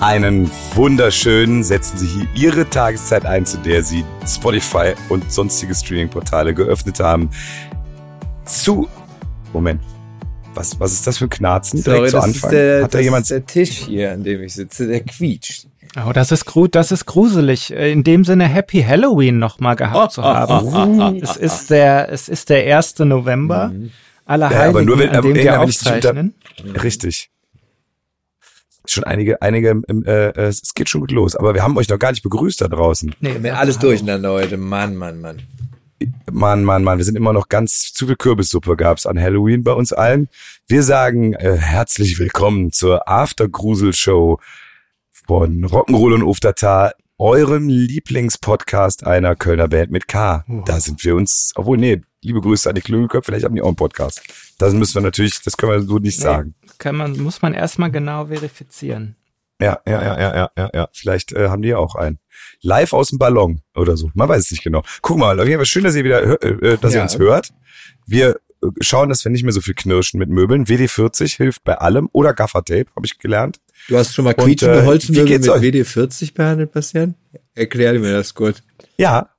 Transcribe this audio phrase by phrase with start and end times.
[0.00, 6.54] Einen wunderschönen setzen Sie hier Ihre Tageszeit ein, zu der Sie Spotify und sonstige Streaming-Portale
[6.54, 7.28] geöffnet haben.
[8.46, 8.88] Zu.
[9.52, 9.82] Moment.
[10.54, 11.82] Was, was ist das für ein Knarzen?
[11.82, 12.50] Sorry, Direkt zu Anfang.
[12.50, 13.28] der, Hat da jemand.
[13.28, 15.66] der Tisch hier, an dem ich sitze, der quietscht.
[15.96, 17.72] Oh, das ist gru das ist gruselig.
[17.72, 21.16] Äh, In dem Sinne Happy Halloween nochmal gehabt zu haben.
[21.22, 23.00] es ist der, es ist der 1.
[23.00, 23.72] November.
[24.24, 26.34] Aller Ja, Heiligen, aber nur wenn- an aber dem wir unter- aufzeichnen.
[26.82, 27.30] Richtig.
[28.86, 31.34] Schon einige, einige, äh, äh, es geht schon gut los.
[31.36, 33.14] Aber wir haben euch noch gar nicht begrüßt da draußen.
[33.20, 34.56] Nee, Mir alles durcheinander heute.
[34.56, 35.42] Mann, Mann, Mann.
[36.30, 39.72] Mann, Mann, Mann, wir sind immer noch ganz zu viel Kürbissuppe gab's an Halloween bei
[39.72, 40.28] uns allen.
[40.66, 44.38] Wir sagen äh, herzlich willkommen zur After-Grusel-Show
[45.26, 50.44] von Rock'n'Roll und Uftatar, eurem Lieblingspodcast einer Kölner Band mit K.
[50.64, 53.66] Da sind wir uns, obwohl, nee, liebe Grüße an die Klügelköpfe, vielleicht haben die auch
[53.68, 54.22] einen Podcast.
[54.58, 56.54] Das müssen wir natürlich, das können wir so nicht sagen.
[56.78, 59.16] Kann man, muss man erstmal genau verifizieren.
[59.60, 60.88] Ja, ja, ja, ja, ja, ja, ja.
[60.92, 62.18] Vielleicht äh, haben die ja auch einen.
[62.62, 64.10] Live aus dem Ballon oder so.
[64.14, 64.82] Man weiß es nicht genau.
[65.02, 67.02] Guck mal, Fall schön, dass ihr wieder, hör- äh, dass ihr Ja.
[67.02, 67.50] uns hört.
[68.06, 68.34] Wir äh,
[68.80, 70.66] schauen, dass wir nicht mehr so viel knirschen mit Möbeln.
[70.66, 73.58] WD40 hilft bei allem oder Gaffertape, habe ich gelernt.
[73.88, 75.62] Du hast schon mal quietschende äh, wie Holzmöbel geht's mit euch?
[75.62, 77.14] WD-40 behandelt, Bastian?
[77.54, 78.62] Erklär mir das gut.
[78.98, 79.30] Ja,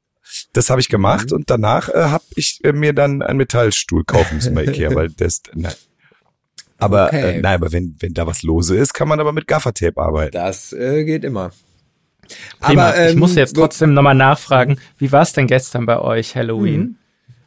[0.54, 0.92] das habe ich Mhm.
[0.94, 4.94] gemacht und danach äh, habe ich äh, mir dann einen Metallstuhl kaufen müssen bei Ikea,
[4.96, 5.74] weil das, nein.
[6.80, 7.38] Aber, Okay.
[7.38, 10.32] äh, nein, aber wenn, wenn da was lose ist, kann man aber mit Gaffertape arbeiten.
[10.32, 11.52] Das äh, geht immer.
[12.60, 12.92] Prima.
[12.92, 16.36] ich ähm, muss jetzt wo- trotzdem nochmal nachfragen, wie war es denn gestern bei euch
[16.36, 16.80] Halloween?
[16.82, 16.96] Mhm.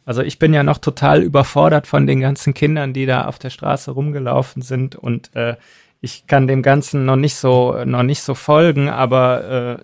[0.05, 3.49] Also ich bin ja noch total überfordert von den ganzen Kindern, die da auf der
[3.49, 5.55] Straße rumgelaufen sind und äh,
[6.01, 9.83] ich kann dem Ganzen noch nicht so noch nicht so folgen, aber äh,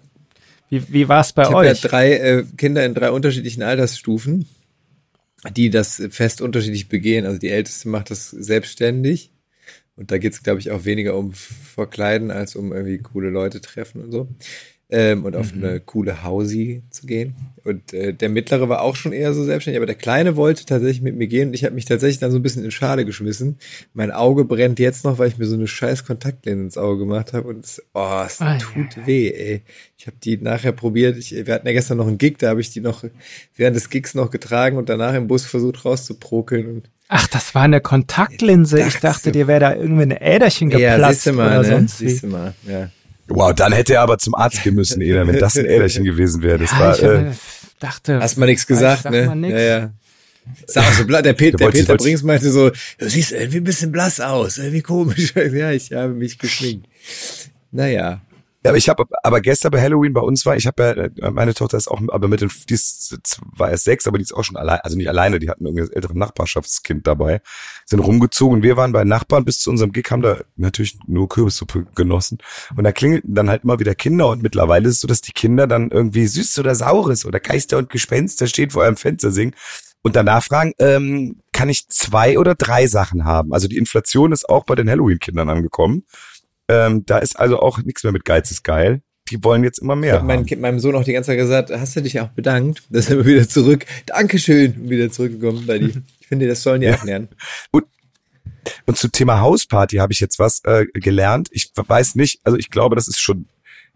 [0.69, 1.81] wie, wie war es bei Ich habe ja euch?
[1.81, 4.47] drei äh, Kinder in drei unterschiedlichen Altersstufen,
[5.51, 7.25] die das Fest unterschiedlich begehen.
[7.25, 9.31] Also die älteste macht das selbstständig.
[9.97, 13.59] Und da geht es, glaube ich, auch weniger um Verkleiden als um irgendwie coole Leute
[13.59, 14.29] treffen und so.
[14.93, 17.33] Ähm, und auf eine coole Hausi zu gehen.
[17.63, 21.01] Und äh, der mittlere war auch schon eher so selbstständig, aber der kleine wollte tatsächlich
[21.01, 23.57] mit mir gehen und ich habe mich tatsächlich dann so ein bisschen in Schale geschmissen.
[23.93, 27.31] Mein Auge brennt jetzt noch, weil ich mir so eine scheiß Kontaktlinse ins Auge gemacht
[27.31, 29.61] habe und es, oh, es Ei, tut weh, ey.
[29.97, 31.17] Ich habe die nachher probiert.
[31.17, 33.05] Ich, wir hatten ja gestern noch einen Gig, da habe ich die noch
[33.55, 36.67] während des Gigs noch getragen und danach im Bus versucht rauszuprokeln.
[36.67, 38.81] Und Ach, das war eine Kontaktlinse.
[38.85, 41.75] Ich dachte, dir wäre da irgendwie ein Äderchen geplatzt siehst du mal, oder ne?
[41.75, 42.09] sonst wie.
[42.09, 42.89] Siehst du mal, ja.
[43.35, 46.41] Wow, dann hätte er aber zum Arzt gehen müssen, Eda, wenn das ein Äderchen gewesen
[46.41, 46.57] wäre.
[46.59, 47.31] Das Ja, war, ich äh, äh,
[47.79, 49.25] dachte, Hast mal nichts ich gesagt, sag ne?
[49.25, 49.53] mal nix.
[49.53, 49.91] Ja, ja.
[50.65, 54.19] Sag so, der, Pet, der Peter Brings meinte so, du siehst irgendwie ein bisschen blass
[54.19, 55.33] aus, irgendwie komisch.
[55.35, 56.87] Ja, ich habe mich geschminkt.
[57.71, 58.21] Naja.
[58.63, 61.31] Ja, aber ich habe, aber gestern bei Halloween bei uns war, ich habe ja, äh,
[61.31, 63.17] meine Tochter ist auch, aber mit den, die ist,
[63.55, 65.81] war erst sechs, aber die ist auch schon allein, also nicht alleine, die hatten irgendwie
[65.81, 67.41] das ältere Nachbarschaftskind dabei,
[67.85, 68.61] sind rumgezogen.
[68.61, 72.37] Wir waren bei Nachbarn bis zu unserem Gig, haben da natürlich nur Kürbissuppe genossen.
[72.75, 75.31] Und da klingelten dann halt immer wieder Kinder und mittlerweile ist es so, dass die
[75.31, 79.55] Kinder dann irgendwie Süßes oder Saures oder Geister und Gespenster stehen vor eurem Fenster singen
[80.03, 83.53] und danach fragen, ähm, kann ich zwei oder drei Sachen haben?
[83.53, 86.05] Also die Inflation ist auch bei den Halloween-Kindern angekommen.
[86.71, 89.01] Ähm, da ist also auch nichts mehr mit Geiz ist geil.
[89.29, 90.13] Die wollen jetzt immer Ich mehr.
[90.15, 92.83] habe mein meinem Sohn auch die ganze Zeit gesagt, hast du dich auch bedankt?
[92.89, 93.85] Da sind wir wieder zurück.
[94.07, 94.73] Dankeschön.
[94.73, 95.93] Und wieder zurückgekommen bei die.
[96.19, 96.95] Ich finde, das sollen die Ja.
[96.95, 97.29] auch lernen.
[98.85, 101.49] Und zu Thema Hausparty habe ich jetzt was äh, gelernt.
[101.51, 103.47] Ich weiß nicht, also ich glaube, das ist schon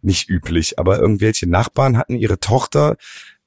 [0.06, 2.96] nicht üblich, aber irgendwelche Nachbarn hatten ihre Tochter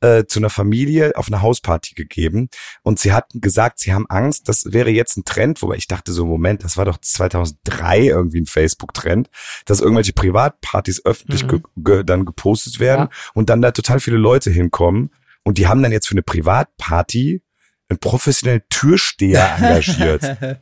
[0.01, 2.51] äh, zu einer Familie auf eine Hausparty gegeben
[2.83, 6.13] und sie hatten gesagt, sie haben Angst, das wäre jetzt ein Trend, wobei ich dachte
[6.13, 9.29] so, Moment, das war doch 2003 irgendwie ein Facebook-Trend,
[9.65, 11.49] dass irgendwelche Privatpartys öffentlich Mhm.
[11.49, 13.31] ge ge dann gepostet werden Ja.
[13.35, 15.11] und dann da total viele Leute hinkommen
[15.45, 17.43] und die haben dann jetzt für eine Privatparty
[17.89, 20.61] einen professionellen Türsteher engagiert.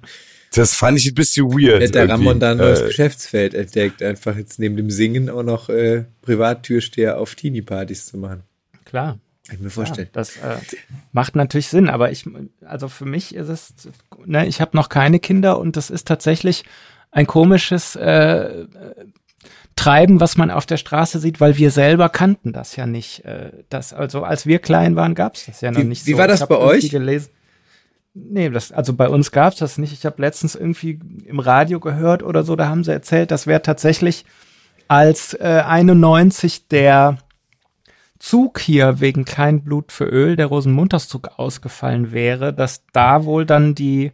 [0.55, 1.83] Das fand ich ein bisschen weird.
[1.83, 2.41] Hätte der Ramon irgendwie.
[2.41, 7.19] da ein neues Äh, Geschäftsfeld entdeckt, einfach jetzt neben dem Singen auch noch äh, Privattürsteher
[7.19, 8.43] auf Teenie-Partys zu machen.
[8.85, 9.19] Klar.
[9.47, 10.09] Kann ich mir Ja, vorstellen.
[10.13, 10.57] das äh,
[11.13, 12.25] macht natürlich Sinn, aber ich,
[12.65, 13.75] also für mich ist es,
[14.25, 16.65] ne, ich habe noch keine Kinder und das ist tatsächlich
[17.13, 18.65] ein komisches äh,
[19.77, 23.25] treiben, was man auf der Straße sieht, weil wir selber kannten das ja nicht.
[23.25, 26.13] Äh, das, also als wir klein waren, gab es das ja noch Wie- nicht wie
[26.13, 26.19] so.
[26.19, 26.91] war das bei euch?
[26.91, 27.29] Gelesen.
[28.19, 29.93] Nee, das, also bei uns gab es das nicht.
[29.93, 33.61] Ich habe letztens irgendwie im Radio gehört oder so, da haben sie erzählt, das wäre
[33.61, 34.25] tatsächlich
[34.89, 37.19] als äh, 91 der
[38.19, 43.75] Zug hier wegen Kein Blut für Öl, der Rosenmontagszug ausgefallen wäre, dass da wohl dann
[43.75, 44.13] die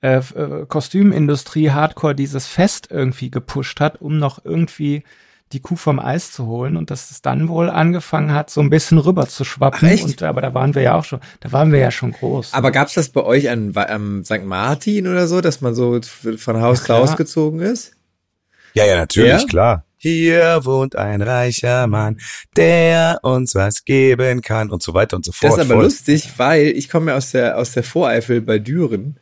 [0.00, 5.04] äh, äh, Kostümindustrie Hardcore dieses Fest irgendwie gepusht hat, um noch irgendwie
[5.52, 8.70] die Kuh vom Eis zu holen und dass es dann wohl angefangen hat, so ein
[8.70, 9.88] bisschen rüber zu schwappen.
[9.92, 10.02] Ach?
[10.04, 12.54] Und aber da waren wir ja auch schon, da waren wir ja schon groß.
[12.54, 14.44] Aber gab's das bei euch an, am St.
[14.44, 16.00] Martin oder so, dass man so
[16.36, 16.94] von Haus zu.
[16.94, 17.92] Haus gezogen ist?
[18.72, 19.46] Ja, ja, natürlich, Ja?
[19.46, 19.84] klar.
[19.96, 22.18] Hier wohnt ein reicher Mann,
[22.56, 25.52] der uns was geben kann und so weiter und so fort.
[25.52, 25.84] Das ist aber Voll.
[25.84, 29.16] lustig, weil ich komme ja aus der, aus der Voreifel bei Düren.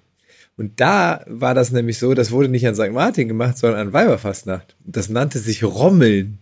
[0.57, 2.91] Und da war das nämlich so, das wurde nicht an St.
[2.93, 4.77] Martin gemacht, sondern an Weiberfastnacht.
[4.85, 6.39] Das nannte sich Rommeln.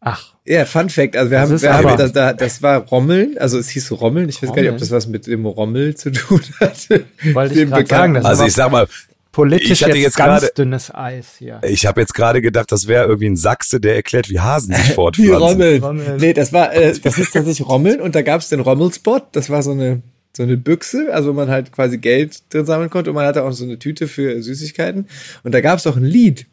[0.00, 3.38] Ach, Ja, Fun Fact, also wir Das haben, wir haben das, da, das war Rommeln,
[3.38, 4.80] also es hieß so Rommeln, ich weiß gar nicht, ob Rommeln?
[4.80, 6.88] das was mit dem Rommel zu tun hat.
[7.32, 8.86] Wollte ich Bekannten- sagen, das Also ich sag mal,
[9.32, 11.60] politisch ich hatte jetzt, jetzt ganz gerade- dünnes Eis hier.
[11.64, 14.84] ich habe jetzt gerade gedacht, das wäre irgendwie ein Sachse, der erklärt, wie Hasen sich
[14.88, 15.36] Die fortpflanzen.
[15.42, 15.82] Rommeln.
[15.82, 16.16] Rommeln.
[16.18, 19.62] Nee, das war, äh, das ist tatsächlich Rommeln und da gab's den Rommelspot, das war
[19.62, 20.02] so eine,
[20.36, 23.44] so eine Büchse, also wo man halt quasi Geld drin sammeln konnte und man hatte
[23.44, 25.06] auch so eine Tüte für Süßigkeiten
[25.42, 26.46] und da gab's auch ein Lied.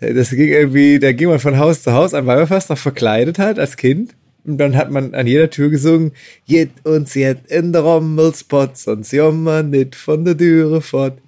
[0.00, 3.58] Das ging irgendwie, da ging man von Haus zu Haus am Weiberfast noch verkleidet halt
[3.58, 4.14] als Kind.
[4.44, 6.12] Und dann hat man an jeder Tür gesungen,
[6.46, 11.18] jet uns jet in der Rommelspot, sonst jammer nicht von der Türe fort.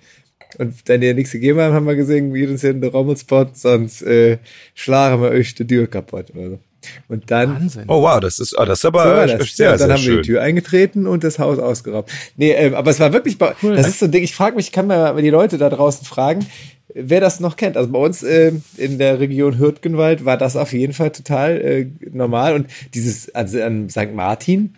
[0.59, 4.03] Und wenn die nichts gegeben haben, haben wir gesungen, jet uns in der Rommelspot, sonst
[4.03, 4.39] äh,
[4.75, 6.61] schlagen wir euch die Tür kaputt oder so.
[7.09, 7.85] Und dann Wahnsinn.
[7.89, 9.57] Oh wow, das ist, oh, das ist aber so äh, das.
[9.57, 10.23] sehr, ja, dann sehr haben wir schön.
[10.23, 12.11] die Tür eingetreten und das Haus ausgeraubt.
[12.37, 13.77] Nee, ähm, aber es war wirklich, bei, Cool.
[13.77, 16.07] das ist so ein Ding, ich frage mich, ich kann mal die Leute da draußen
[16.07, 16.47] fragen,
[16.95, 17.77] wer das noch kennt.
[17.77, 21.87] Also bei uns ähm, in der Region Hürtgenwald war das auf jeden Fall total äh,
[22.11, 24.13] normal und dieses also an St.
[24.15, 24.77] Martin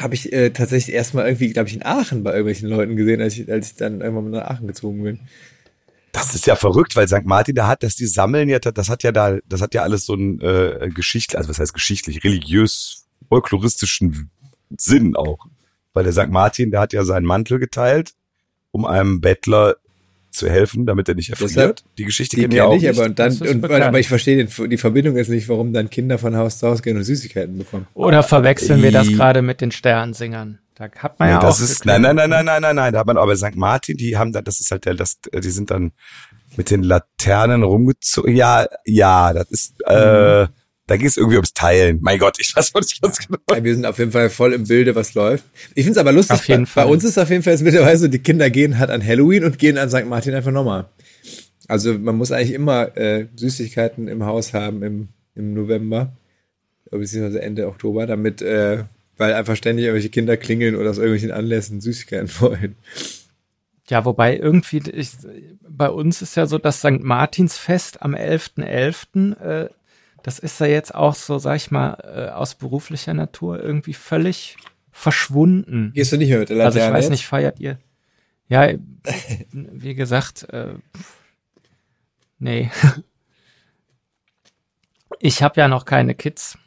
[0.00, 3.38] habe ich äh, tatsächlich erstmal irgendwie, glaube ich, in Aachen bei irgendwelchen Leuten gesehen, als
[3.38, 5.20] ich, als ich dann irgendwann mal nach Aachen gezogen bin.
[6.14, 7.24] Das ist ja verrückt, weil St.
[7.24, 10.06] Martin da hat, dass die sammeln ja, das hat ja da, das hat ja alles
[10.06, 14.30] so einen äh, geschichtlich, also was heißt geschichtlich, religiös, folkloristischen
[14.78, 15.46] Sinn auch.
[15.92, 16.28] Weil der St.
[16.28, 18.12] Martin, der hat ja seinen Mantel geteilt,
[18.70, 19.74] um einem Bettler
[20.30, 21.50] zu helfen, damit er nicht erfriert.
[21.50, 22.96] Deshalb- die Geschichte Die kenne ich auch ich, nicht.
[22.96, 26.18] aber und dann, und, aber ich verstehe den, die Verbindung jetzt nicht, warum dann Kinder
[26.18, 27.86] von Haus zu Haus gehen und Süßigkeiten bekommen.
[27.94, 30.60] Oder verwechseln wir das gerade mit den Sternensingern?
[30.76, 31.64] Da hat man Nee, ja das auch.
[31.64, 33.54] ist, nein, nein, nein, nein, nein, nein, nein, da hat man aber St.
[33.54, 35.92] Martin, die haben da, das ist halt der, das, die sind dann
[36.56, 38.34] mit den Laternen rumgezogen.
[38.34, 40.46] Ja, ja, das ist, äh,
[40.86, 41.98] da ging es irgendwie ums Teilen.
[42.02, 43.38] Mein Gott, ich weiß auch nicht ganz genau.
[43.50, 45.44] Ja, wir sind auf jeden Fall voll im Bilde, was läuft.
[45.74, 46.84] Ich finde es aber lustig, Auf jeden bei, Fall.
[46.86, 49.44] bei uns ist auf jeden Fall jetzt mittlerweile so, die Kinder gehen halt an Halloween
[49.44, 50.06] und gehen an St.
[50.06, 50.86] Martin einfach nochmal.
[51.68, 56.12] Also man muss eigentlich immer äh, Süßigkeiten im Haus haben im, im November,
[56.90, 58.84] beziehungsweise Ende Oktober, damit, äh,
[59.16, 62.76] weil einfach ständig irgendwelche Kinder klingeln oder aus irgendwelchen Anlässen Süßigkeiten wollen.
[63.88, 65.10] Ja, wobei irgendwie, ich,
[65.68, 67.02] bei uns ist ja so das St.
[67.02, 69.68] Martinsfest am 11.11., äh,
[70.22, 74.56] das ist ja jetzt auch so, sag ich mal, äh, aus beruflicher Natur irgendwie völlig
[74.90, 75.92] verschwunden.
[75.94, 77.78] Gehst du nicht mehr mit der Also ich Laterne weiß nicht, feiert ihr?
[78.48, 78.72] Ja,
[79.52, 80.74] wie gesagt, äh,
[82.38, 82.70] nee.
[85.20, 86.58] Ich habe ja noch keine Kids.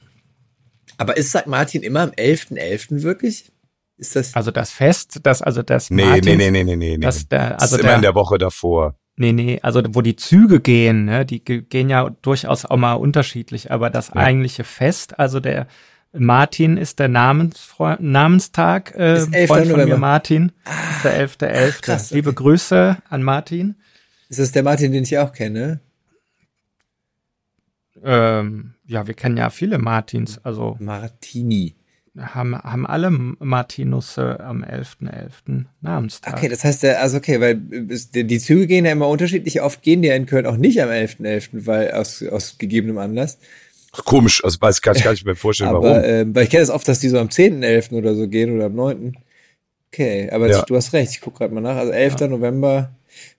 [0.98, 1.48] Aber ist St.
[1.48, 3.04] Martin immer am 11.11.
[3.04, 3.52] wirklich?
[3.98, 6.98] Ist das, Also das Fest, das, also das Nee, Martins, nee, nee, nee, nee, nee,
[6.98, 7.04] nee.
[7.06, 8.96] Das, der, Das also ist immer der, in der Woche davor.
[9.16, 12.94] Nee, nee, also wo die Züge gehen, ne, die ge- gehen ja durchaus auch mal
[12.94, 15.66] unterschiedlich, aber das eigentliche Fest, also der
[16.14, 19.48] Martin ist der Namensfreund, Namenstag, äh, Ist 11.
[19.48, 19.98] Freund von mir.
[19.98, 20.52] Martin,
[20.96, 21.82] ist der 11.11.
[21.82, 22.36] krass, Liebe okay.
[22.44, 23.76] Grüße an Martin.
[24.30, 25.80] ist das der Martin, den ich auch kenne?
[28.04, 31.76] Ähm, ja, wir kennen ja viele Martins, also Martini.
[32.18, 35.66] haben, haben alle Martinusse am 11.11.
[35.82, 36.34] Namenstag.
[36.34, 39.62] Okay, das heißt, der, also okay, weil es- die, Züge gehen ja immer unterschiedlich.
[39.62, 43.38] Oft gehen die ja in Köln auch nicht am 11.11., weil aus, aus gegebenem Anlass.
[43.92, 46.02] Komisch, also weiß ich gar nicht, mehr vorstellen, Aber, warum.
[46.04, 47.94] ähm, weil ich kenne das oft, dass die so am 10.11.
[47.94, 49.18] oder so gehen oder am 9.
[49.92, 50.64] Okay, aber Ja.
[50.64, 51.78] du hast recht, ich gucke gerade mal nach.
[51.78, 52.28] Also 11.
[52.28, 52.92] November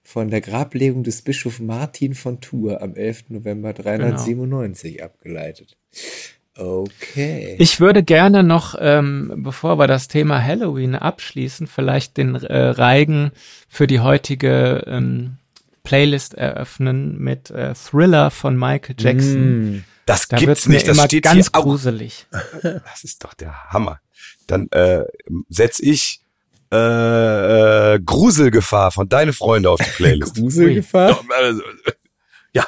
[0.02, 3.30] von der Grablegung des Bischofs Martin von Tours am 11.
[3.30, 5.76] November 397 abgeleitet.
[6.56, 7.54] Okay.
[7.58, 13.30] Ich würde gerne noch, ähm, bevor wir das Thema Halloween abschließen, vielleicht den äh, Reigen
[13.68, 15.36] für die heutige ähm,
[15.84, 19.72] Playlist eröffnen mit äh, Thriller von Michael Jackson.
[19.76, 19.84] Mm.
[20.04, 21.62] Das Da gibt's nicht, das immer steht ganz hier auch.
[21.64, 22.26] gruselig.
[22.62, 24.00] Das ist doch der Hammer.
[24.46, 25.04] Dann äh,
[25.48, 26.22] setz ich
[26.72, 30.34] äh, äh, Gruselgefahr von deine Freunde auf die Playlist.
[30.38, 31.20] Gruselgefahr?
[31.40, 31.62] Also,
[32.52, 32.66] ja,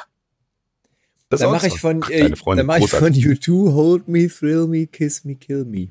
[1.29, 3.25] Das Dann auch mache ich von, äh, deine Freundin, dann mache ich von großartig.
[3.25, 5.89] U2 Hold Me, Thrill Me, Kiss Me, Kill Me.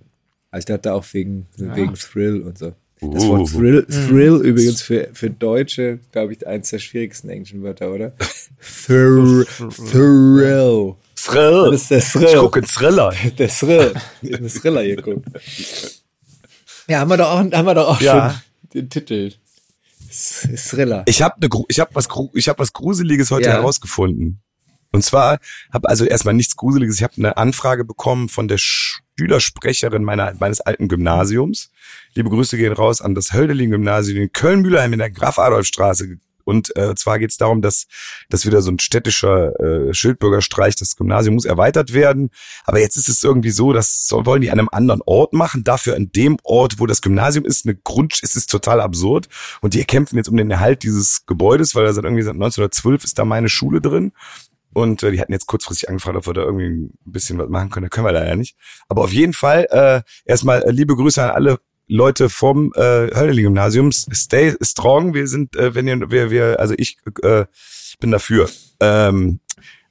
[0.51, 2.75] Also ich dachte auch wegen, wegen Thrill und so.
[3.03, 3.39] Das Uh.
[3.39, 8.13] Wort Thrill, Thrill übrigens für, für Deutsche, glaube ich, eins der schwierigsten englischen Wörter, oder?
[8.61, 9.47] Thrill.
[9.91, 10.95] Thrill.
[11.17, 11.71] Thrill.
[11.71, 12.41] Das ist der Ich Thrill.
[12.41, 13.15] gucke Thriller.
[13.39, 13.95] Der Thrill.
[14.21, 15.25] Ich einen Thriller geguckt.
[16.91, 18.31] Ja, haben wir doch auch, haben wir doch auch Ja.
[18.31, 18.41] schon
[18.75, 19.33] den Titel.
[20.11, 21.05] Thriller.
[21.07, 23.55] Ich habe ne, ich habe was ich habe was gruseliges heute Ja.
[23.55, 24.41] herausgefunden.
[24.93, 25.39] Und zwar
[25.73, 30.61] habe also erstmal nichts gruseliges, ich habe eine Anfrage bekommen von der Schülersprecherin meiner meines
[30.61, 31.71] alten Gymnasiums.
[32.15, 36.19] Liebe Grüße gehen raus an das Hölderlin Gymnasium in Köln-Mühlheim in der Graf Adolf Straße.
[36.51, 37.87] Und äh, zwar geht es darum, dass,
[38.29, 42.31] dass wieder so ein städtischer äh, Schildbürgerstreich, das Gymnasium muss erweitert werden.
[42.65, 45.63] Aber jetzt ist es irgendwie so, das soll, wollen die an einem anderen Ort machen.
[45.63, 49.29] Dafür an dem Ort, wo das Gymnasium ist, eine Grund, es ist total absurd.
[49.61, 53.05] Und die kämpfen jetzt um den Erhalt dieses Gebäudes, weil da seit irgendwie seit 1912
[53.05, 54.13] ist da meine Schule drin.
[54.73, 57.71] Und äh, die hatten jetzt kurzfristig angefragt, ob wir da irgendwie ein bisschen was machen
[57.71, 57.85] können.
[57.85, 58.57] Da können wir leider nicht.
[58.89, 62.81] Aber auf jeden Fall äh, erstmal äh, liebe Grüße an alle Leute vom äh,
[63.15, 63.91] Hölderlin-Gymnasium.
[63.93, 65.13] Stay strong.
[65.13, 67.47] Wir sind, äh, wenn ihr, wir, wir, also ich äh,
[67.99, 68.49] bin dafür.
[68.81, 69.41] Ähm,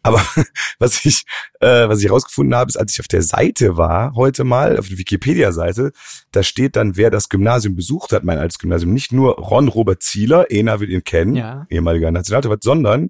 [0.01, 0.21] aber
[0.79, 1.25] was ich,
[1.59, 4.87] äh, was ich herausgefunden habe, ist, als ich auf der Seite war, heute mal, auf
[4.87, 5.91] der Wikipedia-Seite,
[6.31, 8.93] da steht dann, wer das Gymnasium besucht hat, mein altes Gymnasium.
[8.93, 11.67] Nicht nur Ron Robert Zieler, Ena wird ihn kennen, Ja.
[11.69, 13.09] ehemaliger Nationaltorwart, sondern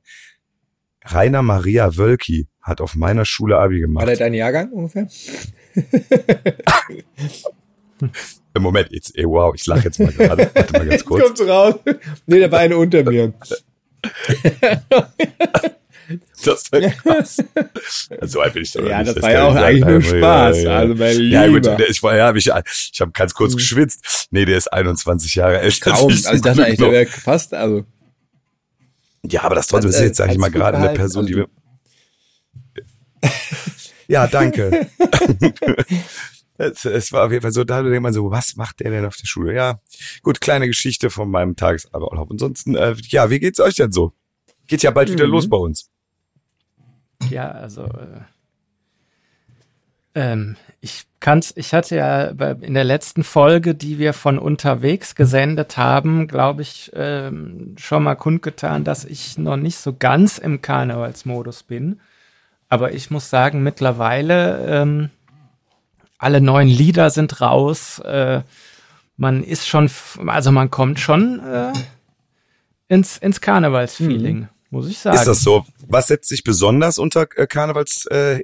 [1.05, 4.07] Rainer Maria Wölki hat auf meiner Schule Abi War gemacht.
[4.07, 5.07] der dein Jahrgang ungefähr?
[8.01, 10.49] Im Moment, jetzt, ey, wow, ich lache jetzt mal gerade.
[10.53, 11.23] Warte mal ganz kurz.
[11.23, 11.75] Kommt's raus.
[12.25, 13.33] Nee, der war eine unter mir.
[16.43, 17.37] Das war krass.
[18.21, 19.15] So alt bin ich doch Ja, nicht.
[19.15, 20.57] das war ja auch eigentlich nur Spaß.
[20.57, 20.77] ja, ja.
[20.79, 21.87] Also, mein Ja, gut, Lieber.
[21.87, 22.47] ich war, ja, ich,
[22.93, 24.27] ich habe ganz kurz geschwitzt.
[24.31, 25.91] Nee, der ist 21 Jahre älter.
[25.91, 26.07] Kaum.
[26.09, 27.85] Also ich dachte eigentlich, der wäre fast, also.
[29.23, 31.47] Ja, aber das trotzdem ist äh, jetzt, sag ich mal, gerade eine Person, die also-
[33.21, 33.31] wir.
[34.07, 34.87] ja, danke.
[36.59, 39.05] Es, es war auf jeden Fall so, da denkt man so, was macht der denn
[39.05, 39.55] auf der Schule?
[39.55, 39.79] Ja,
[40.21, 42.29] gut, kleine Geschichte von meinem Tagesablauf.
[42.29, 44.13] Ansonsten, äh, ja, wie geht's euch denn so?
[44.67, 45.31] Geht ja bald wieder Mhm.
[45.31, 45.89] los bei uns.
[47.29, 48.21] Ja, also äh,
[50.15, 55.77] ähm, ich kann's, ich hatte ja in der letzten Folge, die wir von unterwegs gesendet
[55.77, 61.63] haben, glaube ich, ähm, schon mal kundgetan, dass ich noch nicht so ganz im Karnevalsmodus
[61.63, 61.99] bin.
[62.69, 65.09] Aber ich muss sagen, mittlerweile ähm,
[66.19, 67.99] alle neuen Lieder sind raus.
[67.99, 68.43] Äh,
[69.17, 69.89] man ist schon,
[70.27, 71.73] also man kommt schon äh,
[72.87, 75.17] ins, ins Karnevalsfeeling, muss ich sagen.
[75.17, 75.65] Ist das so?
[75.87, 78.43] Was setzt sich besonders unter äh, Karnevals äh,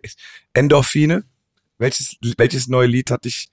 [0.53, 1.23] Endorphine?
[1.77, 3.49] Welches, welches neue Lied hat dich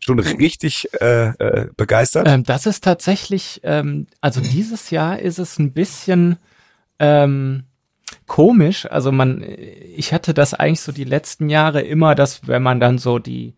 [0.00, 2.26] schon richtig äh, äh, begeistert?
[2.26, 6.36] Ähm, das ist tatsächlich, ähm, also dieses Jahr ist es ein bisschen
[6.98, 7.64] ähm,
[8.30, 8.86] komisch.
[8.88, 9.44] Also man,
[9.96, 13.56] ich hatte das eigentlich so die letzten Jahre immer, dass wenn man dann so die,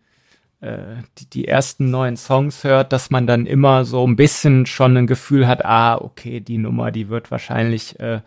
[0.61, 4.97] äh, die, die ersten neuen Songs hört, dass man dann immer so ein bisschen schon
[4.97, 8.21] ein Gefühl hat, ah, okay, die Nummer, die wird wahrscheinlich äh,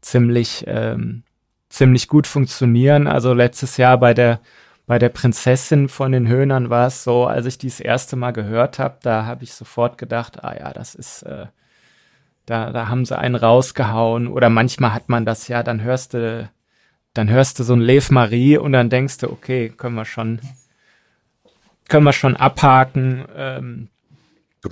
[0.00, 1.22] ziemlich, ähm,
[1.68, 3.06] ziemlich gut funktionieren.
[3.06, 4.40] Also letztes Jahr bei der
[4.88, 8.32] bei der Prinzessin von den Höhnern war es so, als ich die das erste Mal
[8.32, 11.46] gehört habe, da habe ich sofort gedacht, ah ja, das ist, äh,
[12.46, 14.28] da, da haben sie einen rausgehauen.
[14.28, 16.48] Oder manchmal hat man das ja, dann hörst du,
[17.12, 20.40] dann hörst du so ein Lev Marie und dann denkst du, okay, können wir schon,
[21.88, 23.24] können wir schon abhaken.
[23.36, 23.88] Ähm,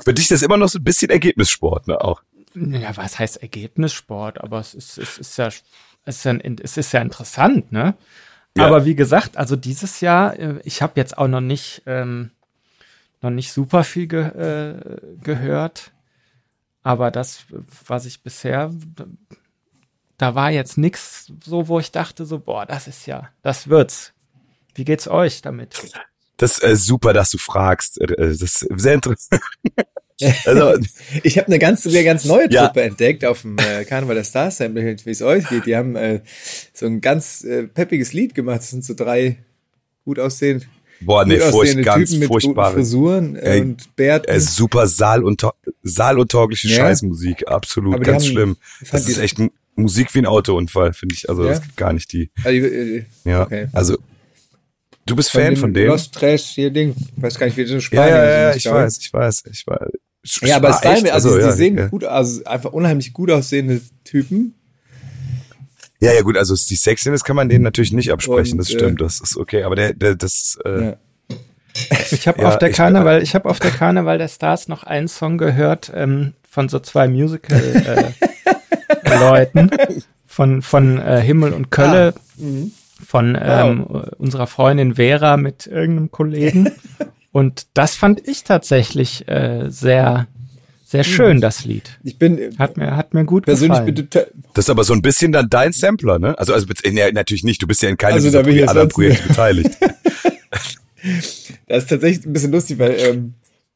[0.04, 2.00] Für dich ist das immer noch so ein bisschen Ergebnissport, ne?
[2.00, 2.22] Auch.
[2.54, 4.40] ja, was heißt Ergebnissport?
[4.40, 5.64] Aber es ist, es ist ja, es
[6.06, 7.94] ist ja, es ist ja interessant, ne?
[8.56, 8.66] Ja.
[8.66, 12.30] Aber wie gesagt, also dieses Jahr, äh, ich habe jetzt auch noch nicht, ähm,
[13.20, 15.90] noch nicht super viel ge äh, gehört.
[16.84, 17.46] Aber das,
[17.86, 18.70] was ich bisher,
[20.18, 24.12] da war jetzt nix so, wo ich dachte so, boah, das ist ja, das wird's.
[24.74, 25.82] Wie geht's euch damit?
[26.36, 28.00] Das ist äh, super, dass du fragst.
[28.00, 29.42] Äh, Das ist sehr interessant.
[30.46, 30.74] also,
[31.22, 32.66] Ich habe eine ganz, eine ganz neue Ja.
[32.66, 35.66] Truppe entdeckt auf dem äh, Karneval der Stars, wie es euch geht.
[35.66, 36.20] Die haben äh,
[36.72, 38.58] so ein ganz äh, peppiges Lied gemacht.
[38.58, 39.38] Das sind so drei
[40.04, 40.66] gut aussehend,
[41.00, 42.74] boah, nee, furcht, ganz Typen mit furchtbare.
[42.74, 44.28] Frisuren äh, Ey, und Bärten.
[44.30, 46.76] Äh, super Saalunter saaluntaugliche Ja.
[46.76, 48.56] Scheißmusik, absolut, Aber ganz haben- schlimm.
[48.82, 49.38] ich Das ist echt
[49.76, 51.28] Musik wie ein Autounfall, finde ich.
[51.28, 51.50] Also Ja?
[51.50, 52.30] das gibt gar nicht die.
[52.44, 52.66] Also,
[53.24, 53.66] Ja, Okay.
[53.72, 53.98] also
[55.06, 55.88] du bist Fan dem von dem?
[55.88, 56.94] Lost Trash hier Ding.
[57.16, 58.78] Ich weiß gar nicht, wie das in Ja, Spanien ja, ja, sind, ich glaube.
[58.78, 59.88] weiß, ich weiß, ich weiß.
[60.42, 61.10] Ja, aber ah, Style, echt?
[61.12, 61.86] also, die ja, sehen ja.
[61.88, 64.54] gut, also einfach unheimlich gut aussehende Typen.
[66.00, 69.00] Ja, ja, gut, also die Sexiness kann man denen natürlich nicht absprechen, Und, das stimmt,
[69.00, 70.96] das ist okay, aber der, der das, äh, Ja.
[72.12, 74.84] Ich habe Ja, auf der ich- Karneval, ich habe auf der Karneval der Stars noch
[74.84, 78.12] einen Song gehört ähm, von so zwei Musical
[79.04, 79.70] äh, Leuten
[80.26, 82.14] von, von äh, Himmel und Kölle.
[82.16, 82.20] Ah.
[82.36, 82.72] Mhm.
[83.04, 84.06] Von ähm, wow.
[84.18, 86.70] unserer Freundin Vera mit irgendeinem Kollegen.
[87.32, 90.26] und das fand ich tatsächlich äh, sehr,
[90.94, 91.98] sehr schön, das Lied.
[92.04, 94.08] Ich bin hat mir hat mir gut persönlich gefallen.
[94.54, 96.38] Das ist aber so ein bisschen dann dein Sampler, ne?
[96.38, 97.60] Also also nee, natürlich nicht.
[97.60, 99.70] Du bist ja in keinem also, dieser Pro anderen Projekte beteiligt.
[101.66, 103.34] das ist tatsächlich ein bisschen lustig, weil ähm,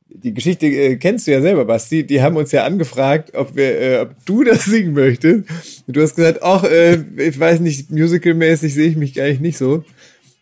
[0.09, 2.07] die Geschichte äh, kennst du ja selber, Basti.
[2.07, 5.45] Die haben uns ja angefragt, ob wir, äh, ob du das singen möchtest.
[5.87, 9.59] Und du hast gesagt, ach, äh, ich weiß nicht, musicalmäßig sehe ich mich eigentlich nicht
[9.59, 9.85] so.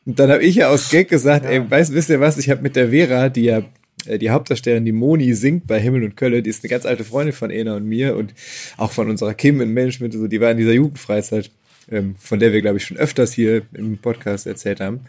[0.04, 1.52] Und dann habe ich ja aus Gag gesagt, ja.
[1.52, 2.38] ey, weißt, wisst ihr was?
[2.38, 3.62] Ich habe mit der Vera, die ja
[4.06, 6.42] die Hauptdarstellerin, die Moni, singt bei Himmel und Kölle.
[6.42, 8.34] Die ist eine ganz alte Freundin von Ena und mir und
[8.76, 10.14] auch von unserer Kim im Management.
[10.14, 11.50] Also die war in dieser Jugendfreizeit,
[11.90, 15.00] ähm, von der wir, glaube ich, schon öfters hier im Podcast erzählt haben.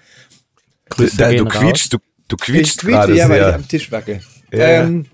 [1.18, 4.22] Da, du quietschst, du, du quietschst gerade ja, weil ich am Tisch wackel.
[4.51, 4.84] Ja.
[4.84, 5.06] Ähm,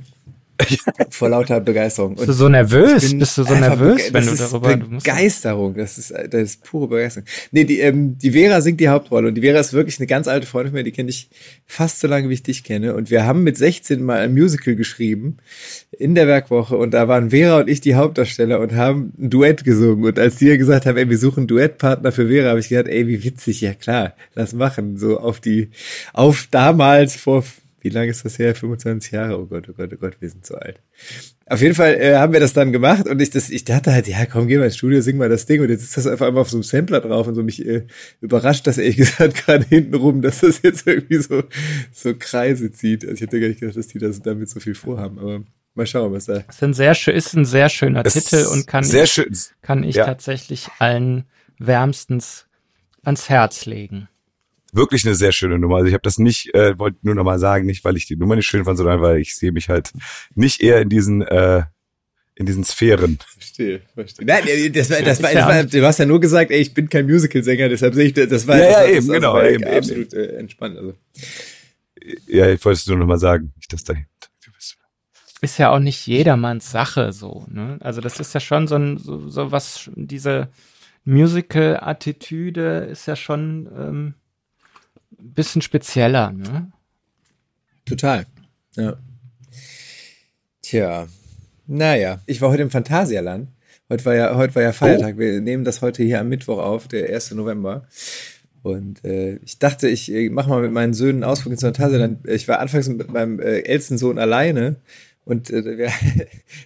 [1.10, 2.16] vor lauter Begeisterung.
[2.16, 3.14] Bist du so nervös?
[3.14, 7.28] Bist du so nervös, wenn du darüber Begeisterung, das ist, das ist pure Begeisterung.
[7.52, 10.28] Nee, die, ähm, die Vera singt die Hauptrolle und die Vera ist wirklich eine ganz
[10.28, 11.30] alte Freundin von mir, die kenne ich
[11.66, 12.96] fast so lange, wie ich dich kenne.
[12.96, 15.38] Und wir haben mit 16 mal ein Musical geschrieben
[15.92, 19.64] in der Werkwoche und da waren Vera und ich die Hauptdarsteller und haben ein Duett
[19.64, 20.06] gesungen.
[20.06, 23.08] Und als die gesagt haben, ey, wir suchen Duettpartner für Vera, habe ich gedacht, ey,
[23.08, 24.98] wie witzig, ja klar, lass machen.
[24.98, 25.70] So auf die,
[26.14, 27.44] auf damals vor
[27.84, 28.56] wie lange ist das her?
[28.56, 29.38] 25 Jahre?
[29.40, 30.80] Oh Gott, oh Gott, oh Gott, wir sind zu alt.
[31.46, 34.08] Auf jeden Fall äh, haben wir das dann gemacht und ich, das, ich dachte halt,
[34.08, 36.28] ja, komm, geh mal ins Studio, sing mal das Ding und jetzt ist das einfach
[36.28, 37.86] einmal auf so einem Sampler drauf und so mich äh,
[38.22, 41.44] überrascht, dass ehrlich gesagt gerade hinten rum, dass das jetzt irgendwie so,
[41.92, 43.04] so Kreise zieht.
[43.04, 45.44] Also ich hätte gar nicht gedacht, dass die das damit so viel vorhaben, aber
[45.76, 46.38] mal schauen, was da.
[46.38, 49.38] Ist ein sehr, ist ein sehr schöner es Titel und kann, sehr ich, schön.
[49.62, 50.06] kann ich ja.
[50.06, 51.26] tatsächlich allen
[51.60, 52.48] wärmstens
[53.04, 54.08] ans Herz legen
[54.74, 55.78] wirklich eine sehr schöne Nummer.
[55.78, 58.36] Also ich habe das nicht, äh, wollte nur nochmal sagen, nicht weil ich die Nummer
[58.36, 59.92] nicht schön fand, sondern weil ich sehe mich halt
[60.36, 61.64] nicht eher in diesen äh,
[62.36, 63.20] in diesen Sphären.
[63.38, 64.26] Verstehe, verstehe.
[64.26, 66.90] Nein, das war, das war, das war, du hast ja nur gesagt, ey, ich bin
[66.90, 70.14] kein Musical-Sänger, deshalb sehe ich, das war, ja, das, ja, eben, das, genau, eben, absolut
[70.14, 70.24] eben.
[70.24, 70.78] Äh, entspannt.
[70.78, 70.94] Also.
[72.28, 73.94] Ja, ich wollte es nur nochmal sagen, nicht, dass da
[75.44, 77.46] ist ja auch nicht jedermanns Sache so.
[77.50, 77.78] Ne?
[77.82, 80.48] Also das ist ja schon so ein so, so was diese
[81.04, 84.14] Musical-Attitüde ist ja schon ähm,
[85.32, 86.72] bisschen spezieller, ne?
[87.86, 88.26] Total.
[88.76, 88.98] Ja.
[90.62, 91.08] Tja.
[91.68, 93.50] Naja, ich war heute im Phantasialand.
[93.90, 95.16] Heute war ja, heute war ja Feiertag.
[95.16, 95.20] Oh.
[95.20, 97.32] Wir nehmen das heute hier am Mittwoch auf, der 1.
[97.32, 97.88] November.
[98.62, 102.28] Und äh, ich dachte, ich äh, mache mal mit meinen Söhnen Ausflug ins Phantasialand.
[102.28, 104.78] Ich war anfangs mit meinem äh, ältesten Sohn alleine
[105.26, 105.92] und äh, wir,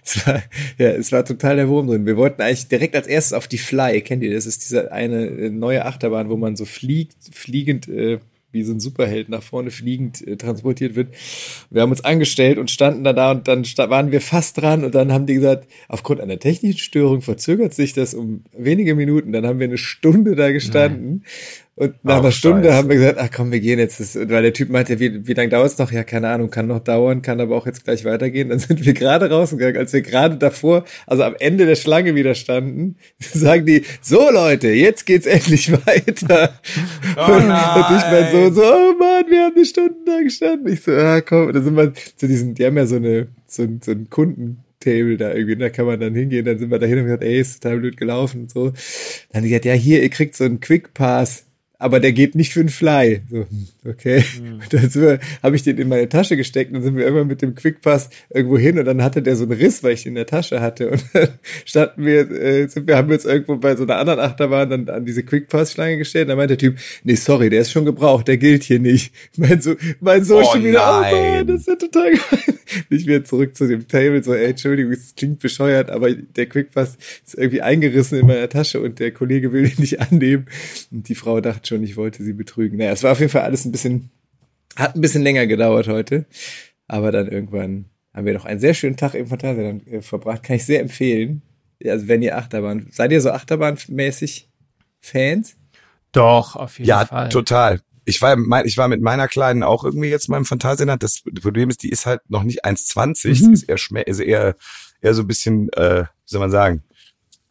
[0.04, 0.42] es, war,
[0.78, 2.06] ja, es war total der Wurm drin.
[2.06, 4.00] Wir wollten eigentlich direkt als erstes auf die Fly.
[4.02, 4.46] Kennt ihr das?
[4.46, 8.18] ist diese eine äh, neue Achterbahn, wo man so fliegt, fliegend äh,
[8.50, 11.14] wie so ein Superheld nach vorne fliegend äh, transportiert wird.
[11.70, 14.94] Wir haben uns angestellt und standen da da und dann waren wir fast dran und
[14.94, 19.32] dann haben die gesagt, aufgrund einer technischen Störung verzögert sich das um wenige Minuten.
[19.32, 21.24] Dann haben wir eine Stunde da gestanden Nein.
[21.78, 22.76] Und nach Auch einer Stunde Scheiße.
[22.76, 24.00] haben wir gesagt, ach komm, wir gehen jetzt.
[24.00, 25.92] Das, weil der Typ meinte, wie, wie lange dauert es noch?
[25.92, 28.48] Ja, keine Ahnung, kann noch dauern, kann aber auch jetzt gleich weitergehen.
[28.48, 32.34] Dann sind wir gerade rausgegangen, als wir gerade davor, also am Ende der Schlange wieder
[32.34, 36.58] standen, sagen die, so Leute, jetzt geht's endlich weiter.
[37.16, 40.72] Oh und, und ich mein so, so, oh Mann, wir haben eine Stunde da gestanden.
[40.72, 43.28] Ich so, ah komm, und dann sind wir zu diesem, die haben ja so eine,
[43.46, 44.64] so, so einen Kunden.
[44.80, 47.24] Table da irgendwie, da kann man dann hingehen, dann sind wir da hin und gesagt,
[47.24, 48.66] ey, ist total blöd gelaufen und so.
[48.66, 48.74] Dann
[49.34, 51.47] haben die gesagt, ja, hier, ihr kriegt so einen Quick Pass
[51.80, 53.20] aber der geht nicht für einen Fly.
[53.30, 53.46] So,
[53.88, 54.24] okay.
[54.42, 54.60] Mhm.
[54.70, 58.10] Dann habe ich den in meine Tasche gesteckt und sind wir immer mit dem Quickpass
[58.30, 60.60] irgendwo hin und dann hatte der so einen Riss, weil ich den in der Tasche
[60.60, 60.90] hatte.
[60.90, 61.28] Und dann
[61.64, 64.88] standen wir, äh, sind wir, haben wir uns irgendwo bei so einer anderen Achterbahn dann
[64.88, 66.24] an diese Quickpass-Schlange gestellt.
[66.24, 69.12] Und dann meinte der Typ, nee, sorry, der ist schon gebraucht, der gilt hier nicht.
[69.36, 71.42] Mein so, mein so oh, schon wieder, nein.
[71.42, 72.58] oh das ist ja total geil.
[72.90, 76.98] Nicht wieder zurück zu dem Table, so, ey, Entschuldigung, es klingt bescheuert, aber der Quickpass
[77.24, 80.46] ist irgendwie eingerissen in meiner Tasche und der Kollege will den nicht annehmen.
[80.90, 82.78] Und die Frau dachte schon, ich wollte sie betrügen.
[82.78, 84.10] Naja, es war auf jeden Fall alles ein bisschen,
[84.76, 86.26] hat ein bisschen länger gedauert heute.
[86.86, 90.42] Aber dann irgendwann haben wir noch einen sehr schönen Tag im Phantasialand äh, verbracht.
[90.42, 91.42] Kann ich sehr empfehlen.
[91.84, 94.48] Also wenn ihr Achterbahn, seid ihr so Achterbahnmäßig
[95.00, 95.56] Fans?
[96.12, 97.24] Doch, auf jeden ja, Fall.
[97.24, 97.80] Ja, total.
[98.04, 101.02] Ich war, ich war mit meiner Kleinen auch irgendwie jetzt mal im Phantasialand.
[101.02, 103.46] Das Problem ist, die ist halt noch nicht 1,20.
[103.46, 103.52] Mhm.
[103.52, 104.56] ist eher, also eher,
[105.02, 106.82] eher so ein bisschen, äh, wie soll man sagen,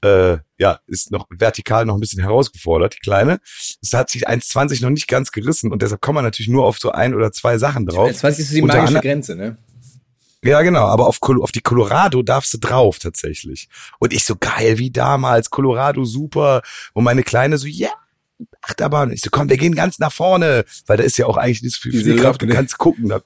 [0.03, 3.39] äh, ja, ist noch vertikal noch ein bisschen herausgefordert, die Kleine.
[3.81, 6.79] Es hat sich 1,20 noch nicht ganz gerissen und deshalb kommt man natürlich nur auf
[6.79, 8.09] so ein oder zwei Sachen drauf.
[8.09, 9.57] 1,20 ist die magische Grenze, ne?
[10.43, 13.69] Ja, genau, aber auf, auf die Colorado darfst du drauf tatsächlich.
[13.99, 16.61] Und ich so geil wie damals, Colorado super.
[16.93, 19.11] Und meine Kleine so, ja, yeah, Achterbahn.
[19.11, 21.75] Ich so, komm, wir gehen ganz nach vorne, weil da ist ja auch eigentlich nicht
[21.75, 23.09] so viel Fliehkraft, du kannst gucken.
[23.09, 23.21] Da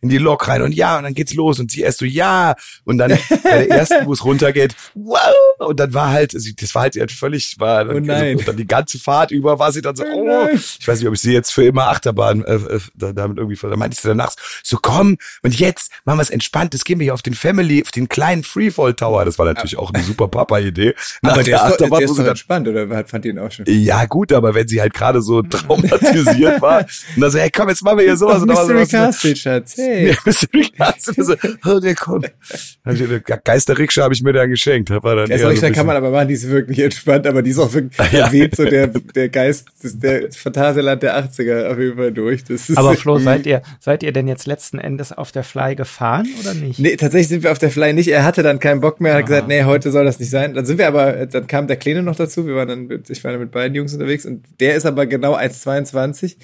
[0.00, 2.54] in die Lok rein und ja, und dann geht's los und sie erst so, ja.
[2.84, 3.10] Und dann
[3.44, 5.18] bei der ersten, wo es runtergeht, wow.
[5.58, 8.36] Und dann war halt, das war halt, sie hat völlig, war, Oh nein.
[8.36, 11.08] und dann die ganze Fahrt über war sie dann so, Oh oh, ich weiß nicht,
[11.08, 14.00] ob ich sie jetzt für immer Achterbahn äh, äh, da- damit irgendwie, da meinte ich
[14.00, 17.22] sie danach so, komm, und jetzt machen wir es entspannt, jetzt gehen wir hier auf
[17.22, 19.24] den Family, auf den kleinen Freefall Tower.
[19.24, 20.94] Das war natürlich auch eine super Papa-Idee.
[21.22, 23.64] Nach Aber der, ist doch, der ist doch dann- entspannt, oder fand ihn auch schon?
[23.68, 25.42] ja, gut, aber wenn sie halt gerade so
[25.86, 26.80] traumatisiert war,
[27.16, 28.42] und dann so, hey, komm, jetzt machen wir hier sowas.
[28.42, 29.76] und dann Mystery Castle, Schatz.
[29.82, 30.08] Hey.
[30.10, 31.24] Ja, Mystery Castle.
[31.24, 31.34] So,
[31.66, 32.30] oh, der kommt.
[32.84, 34.90] Hab ich- eine Geisterrikscha habe ich mir dann geschenkt.
[34.90, 37.58] Hab dann eher so kann man aber machen, die ist wirklich entspannt, aber die ist
[37.58, 38.30] auch wirklich, Ja.
[38.32, 42.44] weht so der, der Geist, der Phantasialand der 80er auf jeden Fall durch.
[42.44, 45.74] Das ist Aber Flo, seid ihr, seid ihr denn jetzt letzten Endes auf der Fly
[45.74, 46.78] gefahren oder nicht?
[46.78, 48.08] Nee, tatsächlich sind wir auf der Fly nicht.
[48.08, 50.54] Er hatte dann keinen Bock mehr, hat gesagt, nee, heute soll das nicht sein.
[50.54, 52.46] Dann sind wir aber, dann kam der Kleine noch dazu.
[52.46, 55.06] Wir waren dann, mit- ich war dann mit beiden Jungs unterwegs und der ist aber
[55.06, 56.36] genau 1,22.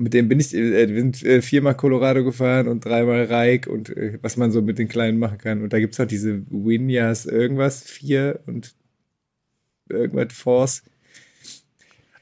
[0.00, 3.90] Mit dem bin ich, äh, wir sind äh, viermal Colorado gefahren und dreimal Reik und
[3.90, 5.62] äh, was man so mit den Kleinen machen kann.
[5.62, 8.74] Und da gibt's auch diese Winjas irgendwas, vier und
[9.90, 10.82] irgendwas Force.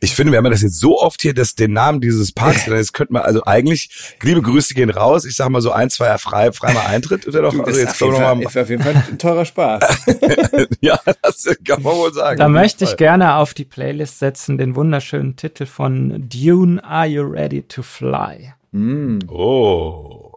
[0.01, 2.93] Ich finde, wir haben das jetzt so oft hier, dass den Namen dieses Parks, jetzt
[2.93, 5.25] könnte man, also eigentlich, liebe Grüße gehen raus.
[5.25, 7.25] Ich sag mal so ein, zwei frei, freimal Eintritt.
[7.25, 9.05] Ist ja doch, also jetzt auf jeden können wir Fall, noch ist auf jeden Fall
[9.11, 10.07] ein teurer Spaß.
[10.07, 12.39] mal, ja, das kann man wohl sagen.
[12.39, 17.23] Da möchte ich gerne auf die Playlist setzen den wunderschönen Titel von Dune, Are You
[17.23, 18.55] Ready to Fly?
[18.73, 19.19] mm.
[19.29, 20.28] Oh.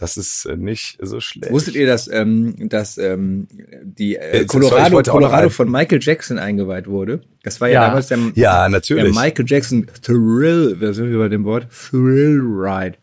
[0.00, 1.52] Das ist äh, nicht so schlecht.
[1.52, 3.46] Wusstet ihr, dass, ähm, dass ähm,
[3.82, 7.20] die äh, Jetzt, sorry, Colorado, Colorado von Michael Jackson eingeweiht wurde?
[7.42, 7.88] Das war ja, Ja.
[7.88, 9.14] damals der, Ja, der natürlich.
[9.14, 11.68] Michael Jackson Thrill, wer sind wir bei dem Wort?
[11.70, 12.96] Thrill Ride.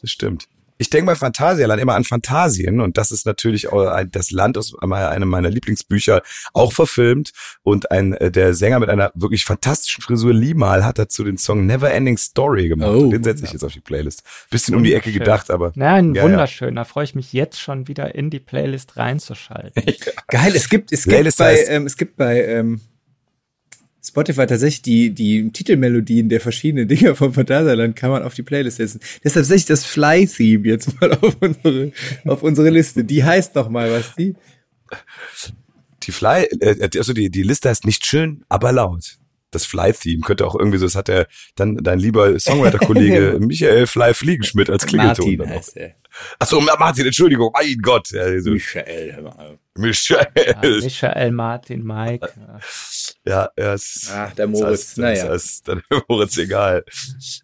[0.00, 0.46] Das stimmt.
[0.78, 3.68] Ich denke bei Phantasialand immer an Phantasien und das ist natürlich
[4.10, 9.10] das Land aus einem meiner Lieblingsbücher auch verfilmt und ein äh, der Sänger mit einer
[9.14, 12.90] wirklich fantastischen Frisur Limal hat dazu den Song Never Ending Story gemacht.
[12.90, 13.10] Oh.
[13.10, 14.22] Den setze ich jetzt auf die Playlist.
[14.50, 16.30] Bisschen um die Ecke gedacht, aber Na, ein Ja, ja.
[16.30, 16.76] wunderschön.
[16.76, 19.82] Da freue ich mich jetzt schon wieder in die Playlist reinzuschalten.
[20.28, 22.80] Geil, es gibt, es gibt Playlist bei, ähm, es gibt bei ähm,
[24.02, 28.76] Spotify tatsächlich die, die Titelmelodien der verschiedenen Dinger vom Phantasialand kann man auf die Playlist
[28.76, 29.00] setzen.
[29.24, 31.92] Deshalb setze ich das Fly-Theme jetzt mal auf unsere,
[32.24, 33.04] auf unsere Liste.
[33.04, 34.34] Die heißt doch mal, was die?
[36.04, 39.18] die Fly, äh, also die, die Liste heißt nicht schön, aber laut.
[39.50, 44.12] Das Fly-Theme könnte auch irgendwie so, das hat der dann dein lieber Songwriter-Kollege Michael Fly
[44.12, 45.24] Fliegenschmidt als Klingelton.
[45.24, 45.56] Martin dann noch.
[45.56, 45.94] heißt er.
[46.38, 48.10] Achso, Martin, Entschuldigung, mein Gott.
[48.10, 49.24] Ja, so, Michael.
[49.74, 50.26] Michael.
[50.36, 52.28] Ja, Michael, Martin, Mike.
[52.36, 52.60] ja.
[53.28, 55.24] Ja, ja, es, Ach, der Moritz, das naja.
[55.26, 56.84] Das heißt, dann Moritz egal.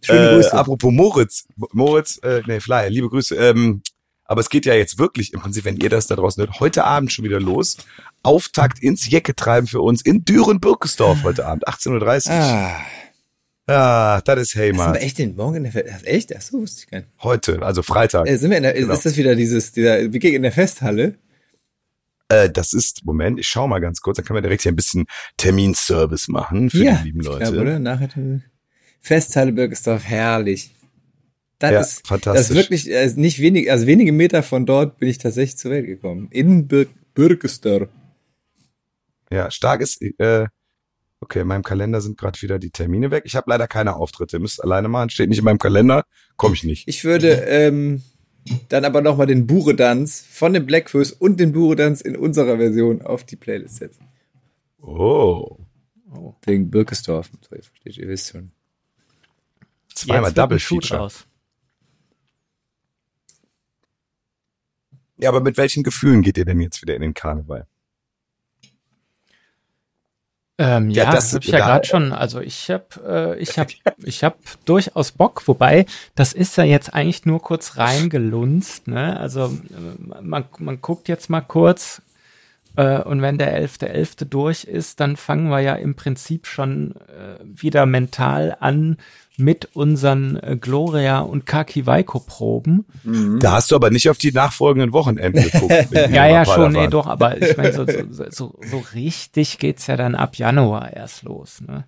[0.02, 0.52] Schöne äh, Grüße.
[0.54, 3.34] Apropos Moritz, Moritz, äh, nee, Fly, liebe Grüße.
[3.36, 3.82] Ähm,
[4.24, 6.84] aber es geht ja jetzt wirklich im Prinzip, wenn ihr das da draußen hört, heute
[6.84, 7.76] Abend schon wieder los.
[8.22, 12.32] Auftakt ins Jecke treiben für uns in Düren-Birkesdorf heute Abend, 18.30 Uhr.
[12.32, 12.80] Ah,
[13.68, 14.94] Ja, das ist das sind Heimat.
[14.94, 16.06] wir echt in morgen in der Fest.
[16.06, 16.34] Echt?
[16.34, 17.10] Ach so, wusste ich gar nicht.
[17.22, 18.26] Heute, also Freitag.
[18.26, 18.94] Äh, sind wir in der, Genau.
[18.94, 21.16] ist das wieder dieses, dieser, wie ging in der Festhalle?
[22.28, 24.76] Äh, das ist, Moment, ich schau mal ganz kurz, dann können wir direkt hier ein
[24.76, 25.06] bisschen
[25.36, 27.50] Terminservice machen für ja, die lieben Leute.
[27.52, 27.78] glaub, oder?
[27.78, 28.08] Nachher
[29.00, 30.74] Festhalle Birkesdorf, herrlich.
[31.58, 32.40] Das Ja, ist, fantastisch.
[32.40, 35.70] Das ist wirklich, ist nicht wenig, also wenige Meter von dort bin ich tatsächlich zur
[35.72, 36.28] Welt gekommen.
[36.30, 37.88] In Bir Birkesdorf.
[39.30, 40.46] Ja, stark ist, äh,
[41.20, 43.24] okay, in meinem Kalender sind gerade wieder die Termine weg.
[43.26, 44.36] Ich habe leider keine Auftritte.
[44.36, 46.04] Ihr müsst alleine machen, steht nicht in meinem Kalender,
[46.36, 46.88] komme ich nicht.
[46.88, 48.02] Ich würde ähm,
[48.68, 53.24] dann aber nochmal den Buredanz von dem Blackfuss und den Buredanz in unserer Version auf
[53.24, 54.06] die Playlist setzen.
[54.80, 55.58] Oh,
[56.44, 57.30] Wegen Birkesdorf.
[57.48, 58.52] So, ihr versteht, ihr wisst schon.
[59.94, 60.98] zweimal Double Feature.
[60.98, 61.26] draus.
[65.16, 67.66] Ja, aber mit welchen Gefühlen geht ihr denn jetzt wieder in den Karneval?
[70.56, 72.12] Ähm, Ja, ja, das- habe ich ja gerade schon.
[72.12, 72.84] Also ich habe,
[73.36, 73.72] äh, ich habe,
[74.04, 75.42] ich habe durchaus Bock.
[75.46, 78.86] Wobei das ist ja jetzt eigentlich nur kurz reingelunzt.
[78.86, 79.18] Ne?
[79.18, 82.02] Also äh, man, man guckt jetzt mal kurz äh,
[83.04, 84.24] und wenn der 11.11.
[84.24, 88.96] durch ist, dann fangen wir ja im Prinzip schon äh, wieder mental an
[89.36, 92.84] mit unseren äh, Gloria und Kaki Waiko Proben.
[93.40, 95.88] Da hast du aber nicht auf die nachfolgenden Wochenenden geguckt.
[96.10, 99.96] Ja, ja, schon, nee, doch, aber ich meine, so, so, so, so richtig geht's ja
[99.96, 101.60] dann ab Januar erst los.
[101.66, 101.84] Ne?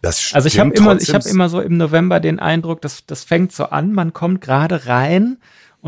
[0.00, 3.04] Das Also ich habe stimmt immer, ich habe immer so im November den Eindruck, dass
[3.06, 5.38] das fängt so an, man kommt gerade rein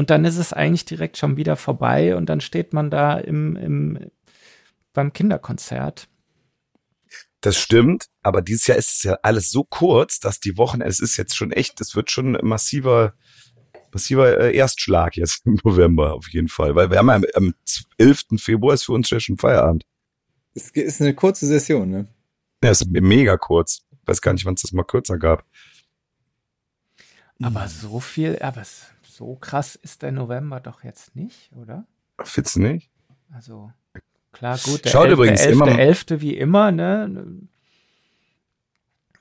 [0.00, 3.54] und dann ist es eigentlich direkt schon wieder vorbei und dann steht man da im,
[3.56, 4.10] im
[4.94, 6.08] beim Kinderkonzert.
[7.42, 11.00] Das stimmt, aber dieses Jahr ist es ja alles so kurz, dass die Wochen, es
[11.00, 13.12] ist jetzt schon echt, es wird schon ein massiver,
[13.92, 17.54] massiver äh, Erstschlag jetzt im November auf jeden Fall, weil wir haben ja am, am
[17.98, 18.24] 11.
[18.38, 19.84] Februar ist für uns ja schon Feierabend.
[20.54, 22.08] Es ist eine kurze Session, ne?
[22.64, 23.82] Ja, ist mega kurz.
[24.06, 25.44] Weiß gar nicht, wann es das mal kürzer gab.
[27.42, 28.62] Aber so viel, aber
[29.20, 31.85] so krass ist der November doch jetzt nicht, oder?
[32.16, 32.88] Du nicht?
[33.35, 33.70] Also,
[34.33, 34.87] klar, gut.
[34.87, 35.12] Der Schaut 11.
[35.12, 35.52] übrigens 11.
[35.52, 36.20] immer- 11.
[36.22, 37.26] wie immer, ne?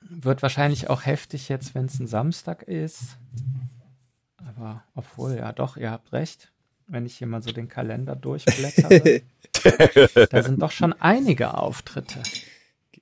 [0.09, 3.17] Wird wahrscheinlich auch heftig jetzt, wenn es ein Samstag ist.
[4.37, 6.49] Aber, obwohl, ja doch, ihr habt recht.
[6.87, 9.21] Wenn ich hier mal so den Kalender durchblättere,
[10.31, 12.21] da sind doch schon einige Auftritte.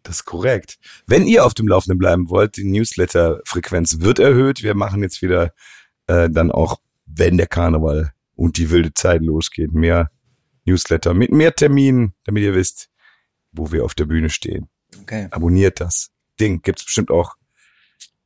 [0.01, 0.79] Das ist korrekt.
[1.05, 4.63] Wenn ihr auf dem Laufenden bleiben wollt, die Newsletter-Frequenz wird erhöht.
[4.63, 5.53] Wir machen jetzt wieder
[6.07, 6.79] äh, dann auch,
[7.17, 10.11] wenn der Karneval und die wilde Zeit losgeht, mehr
[10.65, 12.89] Newsletter mit mehr Terminen, damit ihr wisst,
[13.51, 14.69] wo wir auf der Bühne stehen.
[15.01, 15.27] Okay.
[15.31, 16.61] Abonniert das Ding.
[16.61, 17.35] Gibt's bestimmt auch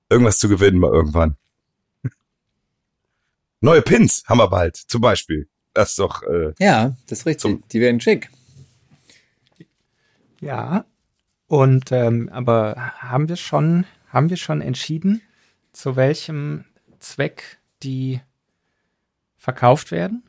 [0.10, 1.38] irgendwas zu gewinnen mal irgendwann.
[3.62, 5.48] Neue Pins haben wir bald, zum Beispiel.
[5.74, 7.70] Das ist doch, äh, Ja, das ist richtig.
[7.70, 8.30] Die werden schick.
[10.42, 10.86] Ja.
[11.48, 15.22] Und ähm, aber haben wir schon, haben wir schon entschieden,
[15.74, 16.66] zu welchem
[17.00, 18.22] Zweck die
[19.42, 20.24] verkauft werden?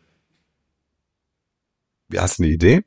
[2.09, 2.85] wie hast du eine Idee?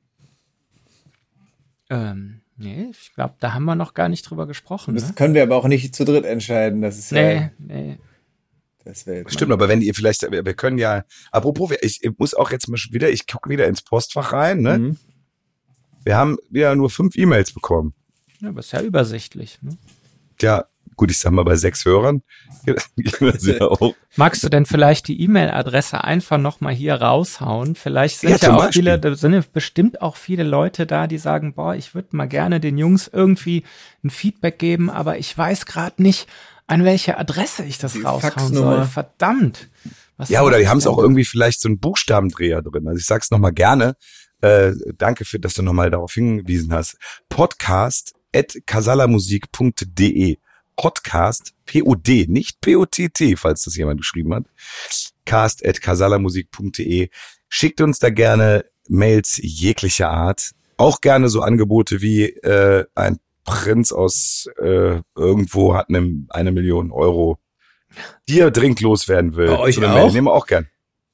[1.90, 4.94] Ähm, nee, ich glaube, da haben wir noch gar nicht drüber gesprochen.
[4.96, 5.14] Das Ne?
[5.14, 6.82] können wir aber auch nicht zu dritt entscheiden.
[6.82, 7.98] Das ist Nee, ja, nee.
[8.84, 12.34] das Stimmt, aber wenn ihr vielleicht, wir, wir können ja, apropos, wir- ich, ich muss
[12.36, 14.78] auch jetzt mal schon wieder, ich gucke wieder ins Postfach rein, ne?
[14.78, 14.98] Mhm.
[16.04, 17.96] Wir haben ja nur fünf E-Mails bekommen.
[18.42, 19.60] Ja, aber ist ja übersichtlich.
[19.64, 19.76] Ne?
[20.40, 22.22] Ja, gut, ich sag mal bei sechs Hörern.
[23.42, 23.70] Ja.
[24.16, 27.76] Magst du denn vielleicht die E-Mail-Adresse einfach nochmal hier raushauen?
[27.76, 28.84] Vielleicht sind Ja, ja, auch Beispiel.
[28.84, 32.26] viele, da sind ja bestimmt auch viele Leute da, die sagen, boah, ich würde mal
[32.28, 33.64] gerne den Jungs irgendwie
[34.04, 36.28] ein Feedback geben, aber ich weiß gerade nicht,
[36.68, 38.86] an welche Adresse ich das Die raushauen soll.
[38.86, 39.70] Verdammt.
[40.18, 42.88] Was Ja, oder die haben es auch irgendwie vielleicht so einen Buchstabendreher drin.
[42.88, 43.96] Also ich sag's nochmal gerne.
[44.42, 46.98] Äh, danke für, dass du nochmal darauf hingewiesen hast.
[47.30, 50.38] Podcast at kasalamusik.de.
[50.76, 54.46] Podcast, P-O-D, nicht P-O-T-T, falls das jemand geschrieben hat.
[55.26, 57.10] Cast at kasalamusik.de.
[57.50, 60.52] Schickt uns da gerne Mails jeglicher Art.
[60.78, 66.92] Auch gerne so Angebote wie äh, ein Prinz aus äh, irgendwo hat eine, eine Million
[66.92, 67.38] Euro,
[68.28, 69.48] die er dringend loswerden will.
[69.48, 70.12] Bei euch So auch?
[70.12, 70.68] Nehmen wir auch gern.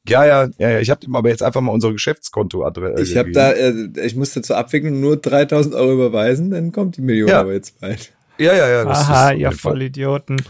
[0.08, 0.80] Ja, ja, ja, ja.
[0.80, 3.04] Ich habe aber jetzt einfach mal unsere Geschäftskontoadresse.
[3.04, 7.02] Ich habe da, äh, ich musste zur Abwicklung nur 3000 Euro überweisen, dann kommt die
[7.02, 7.42] Million Ja.
[7.42, 8.12] aber jetzt bald.
[8.42, 8.86] Ja, ja, ja.
[8.86, 10.42] das Aha, ihr Vollidioten.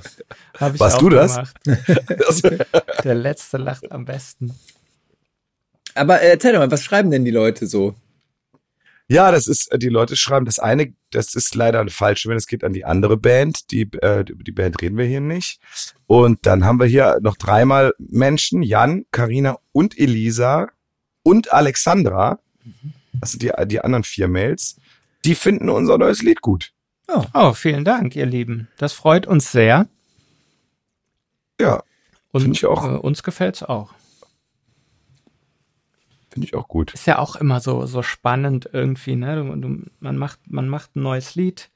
[0.58, 1.54] Hab ich Warst auch du das?
[3.04, 4.54] Der Letzte lacht am besten.
[5.94, 7.96] Aber äh, erzähl doch mal, was schreiben denn die Leute so?
[9.10, 12.38] Ja, das ist, äh, die Leute schreiben, das eine, das ist leider eine falsche, wenn
[12.38, 13.72] es geht an die andere Band.
[13.72, 15.60] Die, äh, über die Band reden wir hier nicht.
[16.08, 20.70] Und dann haben wir hier noch dreimal Menschen, Jan, Karina und Elisa
[21.24, 22.40] und Alexandra.
[23.20, 24.78] Das sind die, die anderen vier Mails.
[25.26, 26.72] Die finden unser neues Lied gut.
[27.34, 28.68] Oh, vielen Dank, ihr Lieben.
[28.78, 29.88] Das freut uns sehr.
[31.60, 31.84] Ja,
[32.32, 32.86] Und ich auch.
[32.86, 33.94] Äh, uns gefällt's auch.
[36.30, 36.94] finde ich auch gut.
[36.94, 39.36] Ist ja auch immer so, so spannend irgendwie, ne?
[39.36, 41.70] Du, du, man, macht, man macht ein neues Lied,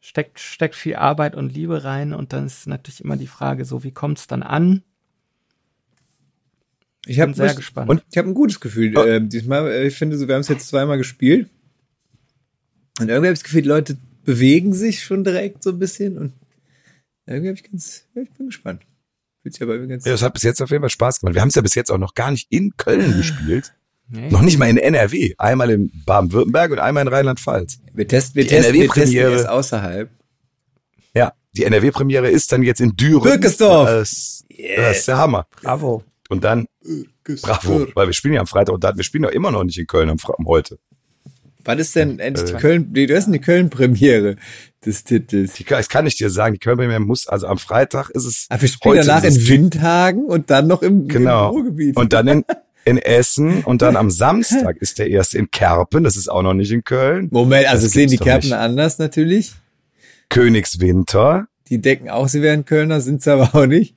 [0.00, 3.84] steckt, steckt viel Arbeit und Liebe rein und dann ist natürlich immer die Frage so,
[3.84, 4.82] wie kommt's dann an?
[7.04, 7.90] Ich habe Bin sehr gespannt.
[7.90, 8.96] Und- ich habe ein gutes Gefühl.
[8.96, 9.02] Oh.
[9.02, 11.50] Äh, diesmal, äh, ich finde, so, wir haben es jetzt zweimal gespielt.
[13.00, 16.18] Und irgendwie habe ich das Gefühl, die Leute bewegen sich schon direkt so ein bisschen.
[16.18, 16.32] Und
[17.26, 18.82] irgendwie habe ich ganz, ja, ich bin gespannt.
[19.42, 20.04] Fühlt sich aber irgendwie ganz.
[20.04, 21.34] Ja, das hat bis jetzt auf jeden Fall Spaß gemacht.
[21.34, 23.74] Wir haben es ja bis jetzt auch noch gar nicht in Köln gespielt.
[24.08, 24.28] Nee.
[24.30, 25.34] Noch nicht mal in NRW.
[25.38, 27.78] Einmal in Baden-Württemberg und einmal in Rheinland-Pfalz.
[27.94, 29.32] wir testen, wir Die testen, wir testen NRW-Premiere.
[29.32, 30.10] erst außerhalb.
[31.14, 33.22] Ja, die NRW-Premiere ist dann jetzt in Düren.
[33.22, 33.88] Birkesdorf.
[33.88, 34.44] Das,
[34.76, 35.46] das ist der Hammer.
[35.62, 36.04] Bravo.
[36.28, 36.66] Und dann,
[37.42, 39.78] bravo, weil wir spielen ja am Freitag und dann, wir spielen ja immer noch nicht
[39.78, 40.78] in Köln am heute.
[41.64, 42.58] Was ist denn endlich die Äh.
[42.58, 44.36] Köln, das ist denn die Köln-Premiere
[44.84, 45.52] des Titels.
[45.54, 48.62] Die, das kann ich dir sagen, die Köln-Premiere muss, also am Freitag ist es Aber
[48.62, 51.50] wir spielen heute danach in es- Windhagen und dann noch im, Genau.
[51.50, 51.96] im Ruhrgebiet.
[51.96, 52.44] Und dann in,
[52.84, 56.54] in Essen und dann am Samstag ist der erste in Kerpen, das ist auch noch
[56.54, 57.28] nicht in Köln.
[57.30, 58.58] Moment, also Das sehen die Kerpen nicht.
[58.58, 59.52] anders natürlich.
[60.28, 63.94] Königswinter, Die denken auch, sie wären Kölner, sind sie aber auch nicht.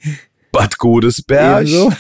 [0.52, 1.62] Bad Godesberg.
[1.68, 1.92] Ebenso.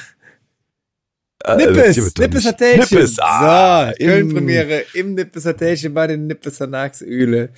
[1.46, 2.80] Äh, Nippes, Nippes Hotelchen.
[2.98, 7.50] Nippes, ah, so, Köln-Premiere im Nippes Hotelchen bei den Nippeser Nachsöhle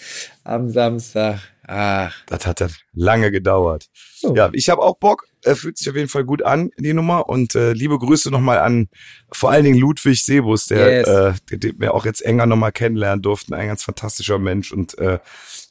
[0.43, 1.39] am Samstag.
[1.69, 3.88] Ach, Das hat ja lange gedauert.
[4.23, 4.34] Oh.
[4.36, 5.28] Ja, ich habe auch Bock.
[5.43, 7.30] Äh, fühlt sich auf jeden Fall gut an, die Nummer.
[7.30, 8.88] Und äh, liebe Grüße nochmal an
[9.32, 11.08] vor allen Dingen Ludwig Sebus, der, Yes.
[11.08, 13.54] äh, den, den wir auch jetzt enger nochmal kennenlernen durften.
[13.54, 15.19] Ein ganz fantastischer Mensch und äh,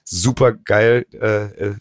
[0.05, 1.07] super geil.
[1.13, 1.75] Äh, äh,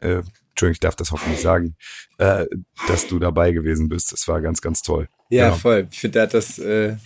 [0.00, 1.76] äh, Entschuldigung, ich darf das hoffentlich sagen,
[2.18, 2.46] äh,
[2.88, 4.12] dass du dabei gewesen bist.
[4.12, 5.08] Das war ganz, ganz toll.
[5.28, 5.56] Ja, Genau.
[5.56, 5.88] voll.
[5.90, 6.96] Ich finde, der hat das, äh,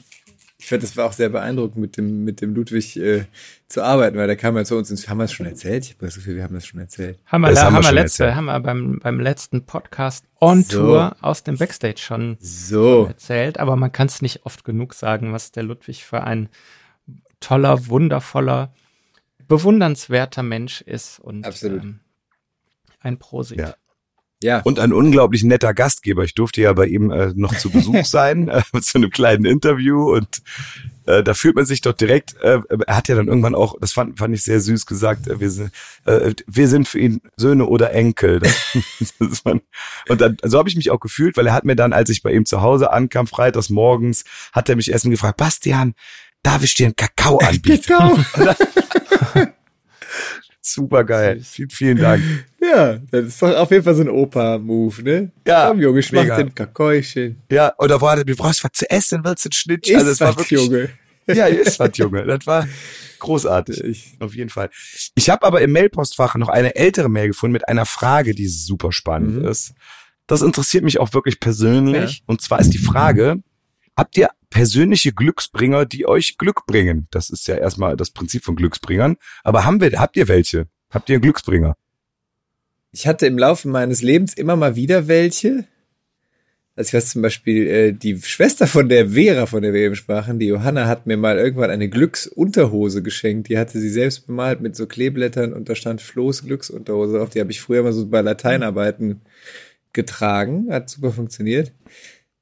[0.63, 3.25] Ich fand, das war auch sehr beeindruckend, mit dem, mit dem Ludwig äh,
[3.67, 5.87] zu arbeiten, weil der kam ja zu uns ins, haben wir es schon erzählt?
[5.87, 7.19] Ich habe das Gefühl, wir haben das schon erzählt.
[7.25, 8.37] Haben wir, Das da, haben haben wir letzte, erzählt.
[8.37, 10.81] haben wir beim, beim letzten Podcast on So.
[10.83, 13.07] Tour aus dem Backstage schon So.
[13.07, 16.51] erzählt, aber man kann es nicht oft genug sagen, was der Ludwig für ein
[17.41, 18.71] toller, wundervoller,
[19.49, 21.83] bewundernswerter Mensch ist und Absolut.
[21.83, 22.01] Ähm,
[23.01, 23.59] ein Prosit.
[23.59, 23.75] Ja.
[24.43, 24.61] Ja.
[24.61, 26.25] Und ein unglaublich netter Gastgeber.
[26.25, 30.15] Ich durfte ja bei ihm äh, noch zu Besuch sein, äh, zu einem kleinen Interview
[30.15, 30.43] und
[31.07, 33.93] äh, da fühlt man sich doch direkt, äh, er hat ja dann irgendwann auch, das
[33.93, 35.73] fand, fand ich sehr süß gesagt, äh, wir, sind,
[36.07, 38.41] äh, wir sind für ihn Söhne oder Enkel.
[38.41, 39.61] War,
[40.09, 42.23] und dann, so habe ich mich auch gefühlt, weil er hat mir dann, als ich
[42.23, 45.95] bei ihm zu Hause ankam, freitags morgens, hat er mich erstmal gefragt, Bastian,
[46.43, 47.83] darf ich dir einen Kakao anbieten?
[47.87, 49.47] Kakao.
[50.73, 51.41] Super geil.
[51.43, 52.23] Vielen, vielen Dank.
[52.61, 55.33] Ja, das ist doch auf jeden Fall so ein Opa-Move, ne?
[55.47, 57.41] Ja, Komm, Junge, ich mach den Kakaochen.
[57.51, 59.89] Ja, oder war du brauchst was zu essen, willst du einen Schnitt?
[59.89, 60.91] Ist es war was, wirklich, Junge.
[61.27, 62.25] Ja, ist was, Junge.
[62.27, 62.69] Das war
[63.19, 63.83] großartig.
[63.85, 64.71] Ich, Auf jeden Fall.
[65.15, 68.93] Ich habe aber im Mailpostfach noch eine ältere Mail gefunden mit einer Frage, die super
[68.93, 69.49] spannend Mhm.
[69.49, 69.73] ist.
[70.27, 72.23] Das interessiert mich auch wirklich persönlich.
[72.27, 73.43] Und zwar ist die Frage,
[73.97, 77.07] habt ihr persönliche Glücksbringer, die euch Glück bringen?
[77.11, 79.17] Das ist ja erstmal das Prinzip von Glücksbringern.
[79.45, 80.67] Aber haben wir, habt ihr welche?
[80.91, 81.77] Habt ihr Glücksbringer?
[82.93, 85.67] ich hatte im Laufe meines Lebens immer mal wieder welche.
[86.77, 89.97] Also ich weiß zum Beispiel, äh, die Schwester von der Vera, von der wir eben
[89.97, 93.49] sprachen, die Johanna, hat mir mal irgendwann eine Glücksunterhose geschenkt.
[93.49, 97.31] Die hatte sie selbst bemalt mit so Kleeblättern und da stand Flo's Glücksunterhose auf.
[97.31, 99.21] Die habe ich früher mal so bei Lateinarbeiten
[99.93, 100.69] getragen.
[100.71, 101.73] Hat super funktioniert.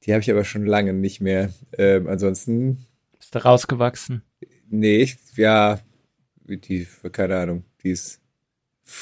[0.09, 1.53] Die habe ich aber schon lange nicht mehr.
[1.77, 2.87] Ähm, ansonsten,
[3.19, 4.23] Bist du rausgewachsen?
[4.71, 5.81] nee, ich, ja,
[6.47, 8.21] die, keine Ahnung, die ist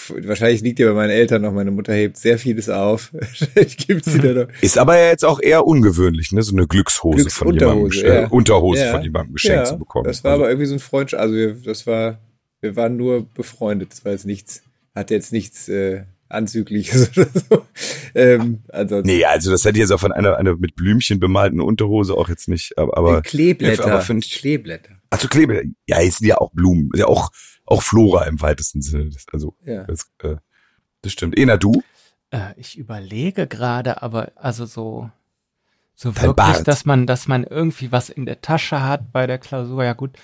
[0.09, 1.53] Wahrscheinlich liegt die bei meinen Eltern noch.
[1.53, 3.13] Meine Mutter hebt sehr vieles auf.
[3.13, 4.49] Wahrscheinlich gibt's die da noch.
[4.61, 6.43] Ist aber ja jetzt auch eher ungewöhnlich, ne?
[6.43, 8.27] So eine Glückshose von jemandem, äh, ja.
[8.27, 8.91] Unterhose Ja.
[8.91, 10.07] von jemandem geschenkt Ja, zu bekommen.
[10.09, 11.21] Das war Also- aber irgendwie so ein Freundschaft.
[11.23, 12.19] Also wir, das war,
[12.61, 13.93] wir waren nur befreundet.
[13.93, 17.67] Das war jetzt nichts, hatte jetzt nichts äh, Anzügliches oder so.
[18.15, 19.07] Ähm, ansonsten.
[19.07, 22.29] Nee, also das hätte ich jetzt auch von einer, einer mit Blümchen bemalten Unterhose auch
[22.29, 23.85] jetzt nicht, aber, aber Kleeblätter.
[23.87, 24.91] aber ich- Kleeblätter.
[25.11, 27.31] also Klebe, ja, es sind ja auch Blumen, ist ja auch,
[27.65, 29.11] auch Flora im weitesten Sinne.
[29.11, 29.85] Das, also, Ja.
[29.85, 30.37] das, äh,
[31.03, 31.39] das stimmt.
[31.39, 31.83] Ena, du?
[32.31, 35.11] Äh, ich überlege gerade, aber also so,
[35.95, 36.69] so Dein wirklich, Bart.
[36.69, 39.85] dass man, dass man irgendwie was in der Tasche hat bei der Klausur.
[39.85, 40.17] Ja gut,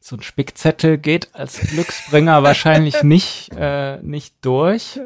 [0.00, 5.00] so ein Spickzettel geht als Glücksbringer wahrscheinlich nicht, äh, nicht durch.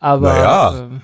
[0.00, 0.78] Aber Naja.
[0.84, 1.02] ähm,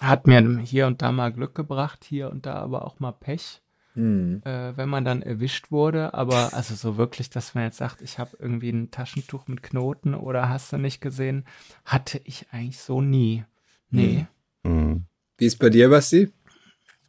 [0.00, 3.60] hat mir hier und da mal Glück gebracht, hier und da aber auch mal Pech,
[3.94, 4.40] Hm.
[4.44, 6.14] äh, wenn man dann erwischt wurde.
[6.14, 10.14] Aber also so wirklich, dass man jetzt sagt, ich habe irgendwie ein Taschentuch mit Knoten
[10.14, 11.44] oder hast du nicht gesehen,
[11.84, 13.44] hatte ich eigentlich so nie.
[13.90, 14.26] Nee.
[14.64, 15.04] Hm.
[15.36, 16.32] Wie ist bei dir, Basti?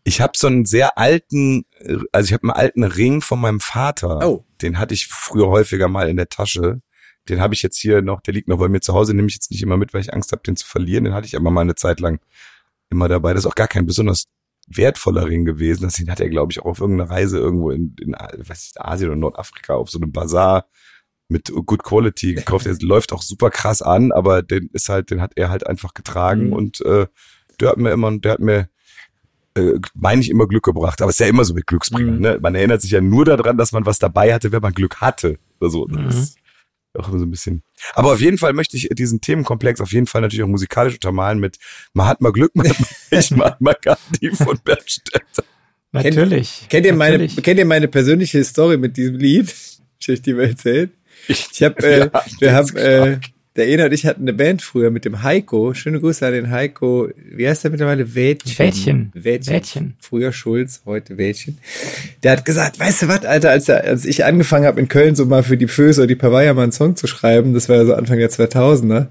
[0.03, 1.72] Ich habe so einen sehr alten, äh,
[2.11, 4.27] also ich habe einen alten Ring von meinem Vater.
[4.27, 4.45] Oh.
[4.61, 6.81] Den hatte ich früher häufiger mal in der Tasche.
[7.29, 9.35] Den habe ich jetzt hier noch, der liegt noch bei mir zu Hause, nehme ich
[9.35, 11.05] jetzt nicht immer mit, weil ich Angst habe, den zu verlieren.
[11.05, 12.19] Den hatte ich aber mal eine Zeit lang
[12.89, 13.33] immer dabei.
[13.33, 14.25] Das ist auch gar kein besonders
[14.67, 15.83] wertvoller Ring gewesen.
[15.83, 18.81] Das den hat er, glaube ich, auch auf irgendeiner Reise irgendwo in, in weiß ich,
[18.81, 20.67] Asien oder Nordafrika auf so einem Bazar
[21.29, 22.65] mit Good Quality gekauft.
[22.65, 25.93] Der läuft auch super krass an, aber den ist halt, den hat er halt einfach
[25.93, 26.53] getragen Mhm.
[26.53, 27.07] und äh,
[27.59, 28.69] der hat mir immer, der hat mir
[29.55, 32.15] äh, meine ich immer Glück gebracht, aber es ist ja immer so mit Glücksbringern.
[32.15, 32.21] Mhm.
[32.21, 32.39] Ne?
[32.41, 35.37] Man erinnert sich ja nur daran, dass man was dabei hatte, wenn man Glück hatte.
[35.59, 36.21] Also, das Mhm.
[36.21, 36.37] ist
[36.97, 37.63] auch immer so ein bisschen.
[37.95, 41.39] Aber auf jeden Fall möchte ich diesen Themenkomplex auf jeden Fall natürlich auch musikalisch untermalen
[41.39, 41.57] mit
[41.93, 45.43] Mahatma Glück, Mahatma Pech, Mahatma Gandhi von Bernstetter.
[45.91, 46.65] Natürlich.
[46.69, 47.43] Kennt ihr meine, natürlich.
[47.43, 49.53] kennt ihr meine persönliche Story mit diesem Lied?
[49.99, 50.91] Soll ich die mal erzählen?
[51.27, 53.19] Ich habe, äh, Ja, wir haben, äh.
[53.55, 55.73] Der Ena und ich hatten eine Band früher mit dem Heiko.
[55.75, 57.09] Schöne Grüße an den Heiko.
[57.15, 58.15] Wie heißt der mittlerweile?
[58.15, 58.57] Wädchen.
[58.57, 59.11] Wädchen.
[59.13, 59.53] Wädchen.
[59.53, 59.93] Wädchen.
[59.99, 61.59] Früher Schulz, heute Wädchen.
[62.23, 65.15] Der hat gesagt, weißt du was, Alter, als, er, als ich angefangen habe in Köln
[65.15, 67.75] so mal für die Föse oder die Pavaya mal einen Song zu schreiben, das war
[67.75, 69.07] ja so Anfang der 2000er.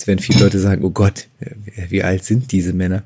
[0.00, 3.02] Jetzt werden viele Leute sagen, oh Gott, wie- wie alt sind diese Männer?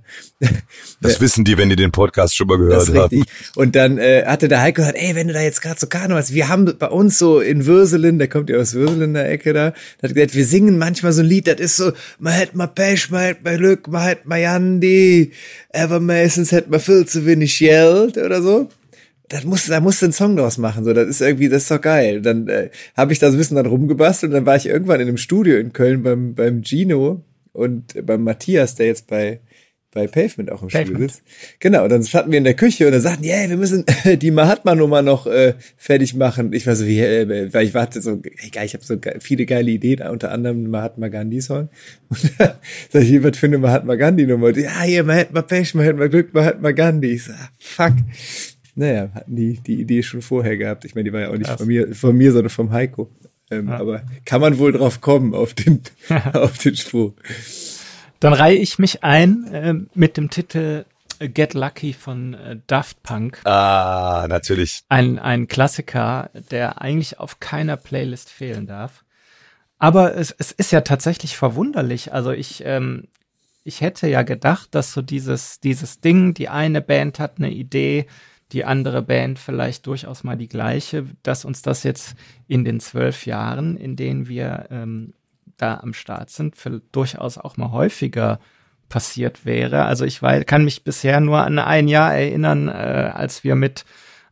[1.00, 3.24] Das wissen die, wenn die den Podcast schon mal gehört haben.
[3.56, 6.14] Und dann äh, hatte der Heiko gesagt, ey, wenn du da jetzt gerade so Kanu
[6.14, 9.28] hast, wir haben bei uns so in Würselen, der kommt ja aus Würselen in der
[9.28, 9.70] Ecke da,
[10.02, 12.68] der hat gesagt, wir singen manchmal so ein Lied, das ist so, man hätt mal
[12.68, 15.32] Pech, man hätt mal Glück, man hätt mal Jandi,
[15.72, 18.68] aber meistens hätt man viel zu wenig Geld oder so.
[19.28, 21.70] Das muss, da musst du einen Song draus machen, so, das ist irgendwie, das ist
[21.70, 22.20] doch geil.
[22.20, 25.00] Dann äh, habe ich da so ein bisschen dann rumgebastelt und dann war ich irgendwann
[25.00, 29.40] in einem Studio in Köln beim, beim Gino und beim Matthias, der jetzt bei,
[29.92, 31.22] bei Pavement auch im Studio sitzt.
[31.60, 34.30] Genau, und dann standen wir in der Küche und dann sagten, yeah, wir müssen die
[34.30, 36.52] Mahatma-Nummer noch äh, fertig machen.
[36.52, 39.46] Ich war so, wie, äh, weil ich warte so, ey, geil, ich habe so viele
[39.46, 41.70] geile Ideen, unter anderem Mahatma Gandhi-Song.
[42.08, 42.54] Und dann
[42.90, 44.50] sag ich, was für eine Mahatma Gandhi-Nummer?
[44.58, 47.12] Ja, hier, Mahatma Pech, Mahatma Glück, Mahatma Gandhi.
[47.12, 47.94] Ich so, ah, fuck.
[48.74, 50.84] Naja, hatten die die Idee schon vorher gehabt.
[50.84, 53.10] Ich meine, die war ja auch nicht von mir, von mir, sondern vom Heiko.
[53.50, 53.78] Ähm, ja.
[53.78, 55.80] Aber kann man wohl drauf kommen auf den,
[56.32, 57.12] auf den Spruch.
[58.20, 60.84] Dann reihe ich mich ein äh, mit dem Titel
[61.18, 63.40] Get Lucky von äh, Daft Punk.
[63.44, 64.82] Ah, natürlich.
[64.88, 69.04] Ein, ein Klassiker, der eigentlich auf keiner Playlist fehlen darf.
[69.78, 72.12] Aber es, es ist ja tatsächlich verwunderlich.
[72.12, 73.08] Also ich, ähm,
[73.64, 78.06] ich hätte ja gedacht, dass so dieses, dieses Ding, die eine Band hat eine Idee,
[78.52, 82.14] die andere Band vielleicht durchaus mal die gleiche, dass uns das jetzt
[82.46, 85.14] in den zwölf Jahren, in denen wir ähm,
[85.56, 88.38] da am Start sind, für durchaus auch mal häufiger
[88.88, 89.84] passiert wäre.
[89.86, 92.72] Also ich weiß, kann mich bisher nur an ein Jahr erinnern, äh,
[93.12, 93.84] als wir mit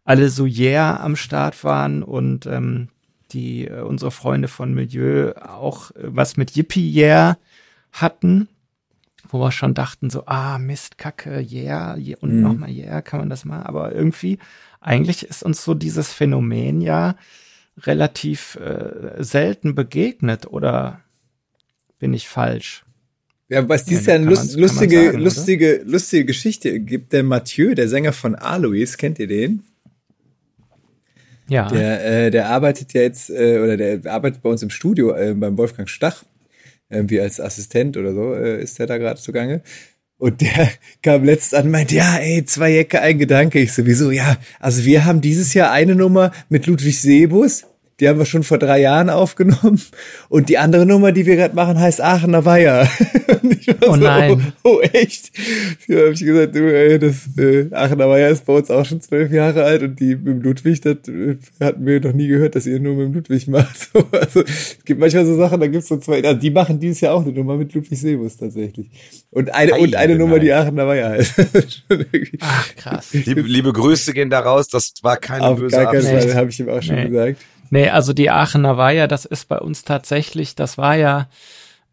[0.05, 2.89] alle so yeah am Start waren und ähm,
[3.33, 7.39] die äh, unsere Freunde von Milieu auch äh, was mit Yippie Yeah
[7.93, 8.49] hatten,
[9.33, 12.43] wo wir schon dachten so, ah Mist, Kacke, yeah, yeah und mhm.
[12.43, 13.63] nochmal yeah, kann man das mal.
[13.63, 14.39] Aber irgendwie,
[14.81, 17.17] eigentlich ist uns so dieses Phänomen ja
[17.79, 21.01] relativ äh, selten begegnet oder
[21.99, 22.85] bin ich falsch?
[23.49, 27.13] Ja, was dieses ja, Jahr eine lust, lustige, sagen, lustige, lustige Geschichte gibt.
[27.13, 29.63] Der Mathieu, der Sänger von Alois, kennt ihr den?
[31.49, 31.69] Ja.
[31.69, 35.35] Der, äh, der arbeitet ja jetzt, äh, oder der arbeitet bei uns im Studio äh,
[35.35, 36.25] beim Wolfgang Stach,
[36.93, 39.63] irgendwie als Assistent oder so, äh, ist der da gerade zugange.
[40.19, 40.71] Und der
[41.03, 43.59] kam letzt an und meinte, ja, ey, zwei Jacke, ein Gedanke.
[43.59, 47.65] Ich sowieso, ja, also wir haben dieses Jahr eine Nummer mit Ludwig Sebus
[48.01, 49.81] die haben wir schon vor drei Jahren aufgenommen.
[50.29, 52.89] Und die andere Nummer, die wir gerade machen, heißt Aachener Weiher.
[53.87, 54.53] oh nein.
[54.63, 55.31] Oh, oh echt?
[55.89, 59.01] Da habe ich gesagt, du, ey, das äh, Aachener Weiher ist bei uns auch schon
[59.01, 62.55] zwölf Jahre alt und die mit dem Ludwig, das äh, hatten wir noch nie gehört,
[62.55, 63.91] dass ihr nur mit dem Ludwig macht.
[64.13, 67.15] also es gibt manchmal so Sachen, da gibt's so zwei, also die machen dieses Jahr
[67.15, 68.87] auch eine Nummer mit Ludwig Sebus tatsächlich.
[69.31, 71.35] Und eine, Ei, und eine Nummer, die Aachener Weiher heißt.
[72.41, 73.13] Ach, krass.
[73.13, 76.25] Liebe, liebe Grüße gehen da raus, das war keine Auf böse gar Absicht.
[76.25, 77.09] Fall, habe ich ihm auch schon nee.
[77.09, 77.39] gesagt.
[77.73, 81.31] Nee, also die Aachener war ja, das ist bei uns tatsächlich, das war ja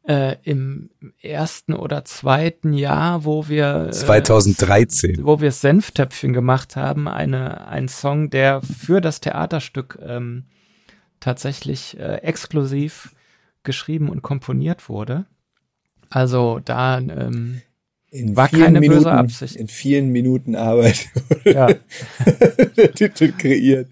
[0.06, 0.90] äh, im
[1.22, 7.88] ersten oder zweiten Jahr, wo wir äh, 2013, wo wir Senftöpfchen gemacht haben, eine ein
[7.88, 10.44] Song, der für das Theaterstück ähm,
[11.22, 13.16] tatsächlich äh, exklusiv
[13.64, 15.28] geschrieben und komponiert wurde.
[16.10, 17.62] Also da ähm,
[18.10, 19.56] in war keine Minuten, böse Absicht.
[19.56, 21.08] In vielen Minuten Arbeit
[21.46, 21.68] ja.
[22.76, 23.88] der Titel kreiert.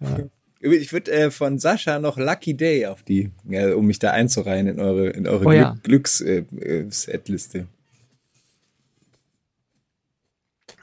[0.00, 0.16] Ja.
[0.62, 4.68] Ich würde äh, von Sascha noch Lucky Day auf die, ja, um mich da einzureihen
[4.68, 5.76] in eure, in eure oh, Glück, ja.
[5.82, 7.66] Glücks-Setliste.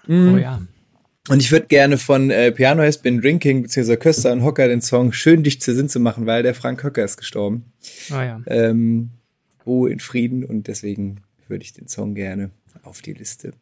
[0.08, 0.34] Äh, mhm.
[0.34, 0.62] Oh ja.
[1.30, 4.82] Und ich würde gerne von äh, Piano Has Been Drinking beziehungsweise Köster und Hocker den
[4.82, 7.72] Song Schön dich zu Sinn zu machen, weil der Frank Höcker ist gestorben.
[8.12, 8.42] Oh ja.
[8.48, 9.12] Ähm,
[9.66, 12.50] Ruhe in Frieden und deswegen würde ich den Song gerne
[12.84, 13.54] auf die Liste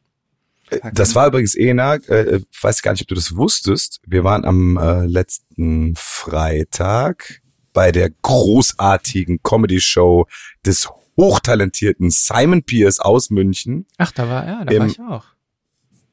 [0.69, 0.95] Packen.
[0.95, 4.01] Das war übrigens Ena, äh, weiß gar nicht, ob du das wusstest.
[4.05, 7.41] Wir waren am äh, letzten Freitag
[7.73, 10.25] bei der großartigen Comedy-Show
[10.65, 13.85] des hochtalentierten Simon Pierce aus München.
[13.97, 15.25] Ach, da war er, da Im, war ich auch.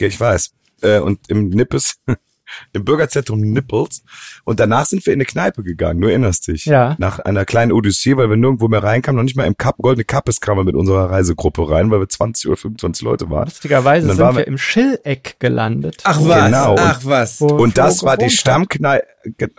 [0.01, 0.53] Ja, ich weiß.
[0.83, 2.01] Äh, und im Nippes
[2.73, 4.03] im Bürgerzentrum Nipples.
[4.45, 6.67] Und danach sind wir in eine Kneipe gegangen, du erinnerst dich.
[6.67, 6.97] Ja.
[6.99, 10.05] Nach einer kleinen Odyssee, weil wir nirgendwo mehr reinkamen, noch nicht mal im Cup, Goldene
[10.05, 13.45] Kappes kamen wir mit unserer Reisegruppe rein, weil wir 20 oder 25 Leute waren.
[13.45, 16.03] Lustigerweise sind wir, wir im Schilleck gelandet.
[16.05, 16.77] Ach was, genau.
[16.79, 17.41] ach was.
[17.41, 19.07] Und das war die Stammkneipe,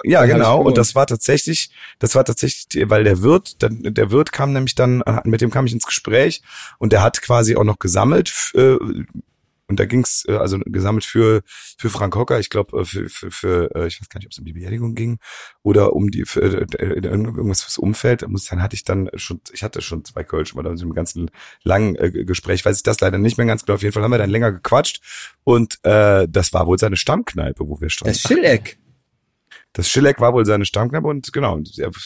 [0.04, 4.32] ja da genau, und das war tatsächlich, das war tatsächlich, weil der Wirt, der Wirt
[4.32, 6.42] kam nämlich dann, mit dem kam ich ins Gespräch
[6.78, 8.78] und der hat quasi auch noch gesammelt, äh,
[9.68, 13.32] und da ging's äh, also gesammelt für für Frank Hocker, ich glaube äh, für, für,
[13.32, 15.18] für äh, ich weiß gar nicht, ob es um die Beerdigung ging
[15.64, 18.22] oder um die für, äh, äh irgendwas fürs Umfeld.
[18.22, 21.32] Dann hatte ich dann schon, ich hatte schon zwei Kölsch, aber dann so im ganzen
[21.64, 23.76] langen äh, Gespräch weiß ich das leider nicht mehr ganz genau.
[23.76, 25.02] Auf jeden Fall haben wir dann länger gequatscht
[25.44, 28.14] und äh, das war wohl seine Stammkneipe, wo wir standen.
[28.14, 28.78] Das Schilleck.
[29.74, 31.60] Das Schilleck war wohl seine Stammkneipe und genau,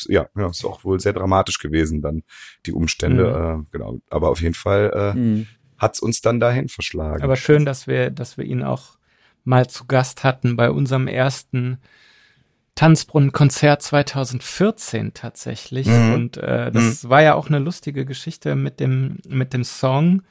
[0.07, 2.23] ja, genau, ist auch wohl sehr dramatisch gewesen dann
[2.65, 3.61] die Umstände, mhm.
[3.61, 3.99] äh, genau.
[4.09, 5.47] Aber auf jeden Fall äh, mhm
[5.79, 7.23] hat's uns dann dahin verschlagen.
[7.23, 8.97] Aber schön, dass wir, dass wir ihn auch
[9.43, 11.79] mal zu Gast hatten bei unserem ersten
[12.75, 15.87] Tanzbrunnen-Konzert 2014 tatsächlich.
[15.87, 16.13] Mhm.
[16.13, 17.09] Und äh, das mhm.
[17.09, 20.21] war ja auch eine lustige Geschichte mit dem, mit dem Song,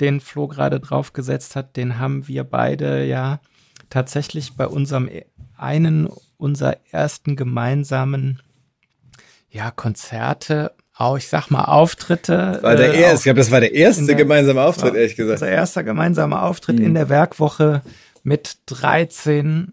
[0.00, 1.76] den Flo gerade draufgesetzt hat.
[1.76, 3.40] Den haben wir beide ja
[3.90, 5.24] tatsächlich bei unserem e-,
[5.56, 8.42] einen unserer ersten gemeinsamen
[9.48, 12.58] ja, Konzerte auch, ich sag mal, Auftritte.
[12.62, 15.42] War der äh, erste, ich glaube, das war der erste der, gemeinsame Auftritt, ehrlich gesagt.
[15.42, 16.86] Unser erster gemeinsamer Auftritt mhm.
[16.86, 17.82] in der Werkwoche
[18.22, 19.72] mit 13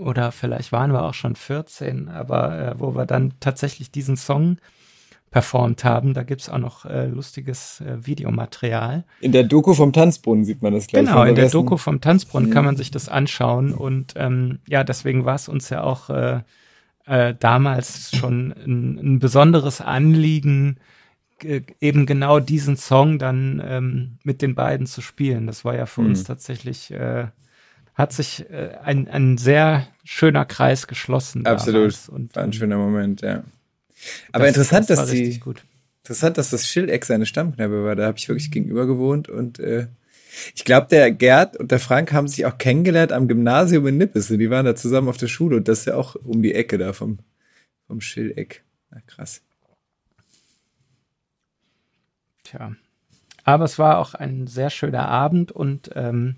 [0.00, 4.56] oder vielleicht waren wir auch schon 14, aber äh, wo wir dann tatsächlich diesen Song
[5.30, 6.12] performt haben.
[6.12, 9.04] Da gibt's auch noch äh, lustiges äh, Videomaterial.
[9.20, 11.06] In der Doku vom Tanzbrunnen sieht man das gleich.
[11.06, 12.54] Genau, in der Doku vom Tanzbrunnen mhm.
[12.54, 13.72] kann man sich das anschauen.
[13.72, 16.40] Und ähm, ja, deswegen war es uns ja auch äh,
[17.10, 20.78] äh, damals schon ein, ein besonderes Anliegen,
[21.42, 25.46] eben genau diesen Song dann ähm, mit den beiden zu spielen.
[25.46, 26.08] Das war ja für mhm.
[26.08, 27.26] uns tatsächlich, äh,
[27.94, 31.46] hat sich äh, ein, ein sehr schöner Kreis geschlossen.
[31.46, 31.96] Absolut.
[32.10, 33.42] Und, war ein schöner Moment, ja.
[34.30, 35.40] Aber das, interessant, das dass die,
[36.04, 37.96] interessant, dass das Schildeck seine Stammkneipe war.
[37.96, 39.88] Da habe ich wirklich gegenüber gewohnt und äh,
[40.54, 44.28] ich glaube, der Gerd und der Frank haben sich auch kennengelernt am Gymnasium in Nippes.
[44.28, 46.78] Die waren da zusammen auf der Schule und das ist ja auch um die Ecke
[46.78, 47.18] da vom,
[47.86, 48.64] vom Schilleck.
[48.90, 49.42] Na, krass.
[52.44, 52.74] Tja.
[53.44, 56.36] Aber es war auch ein sehr schöner Abend und ähm,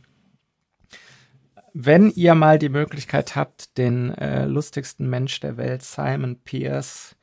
[1.74, 7.16] wenn ihr mal die Möglichkeit habt, den äh, lustigsten Mensch der Welt, Simon Pierce,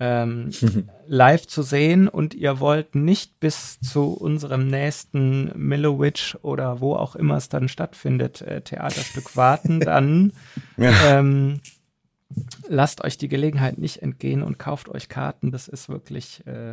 [0.00, 0.50] ähm,
[1.06, 7.16] live zu sehen und ihr wollt nicht bis zu unserem nächsten Millowitch oder wo auch
[7.16, 10.32] immer es dann stattfindet, äh, Theaterstück warten, dann
[10.78, 11.60] ähm,
[12.68, 15.50] lasst euch die Gelegenheit nicht entgehen und kauft euch Karten.
[15.50, 16.72] Das ist wirklich äh,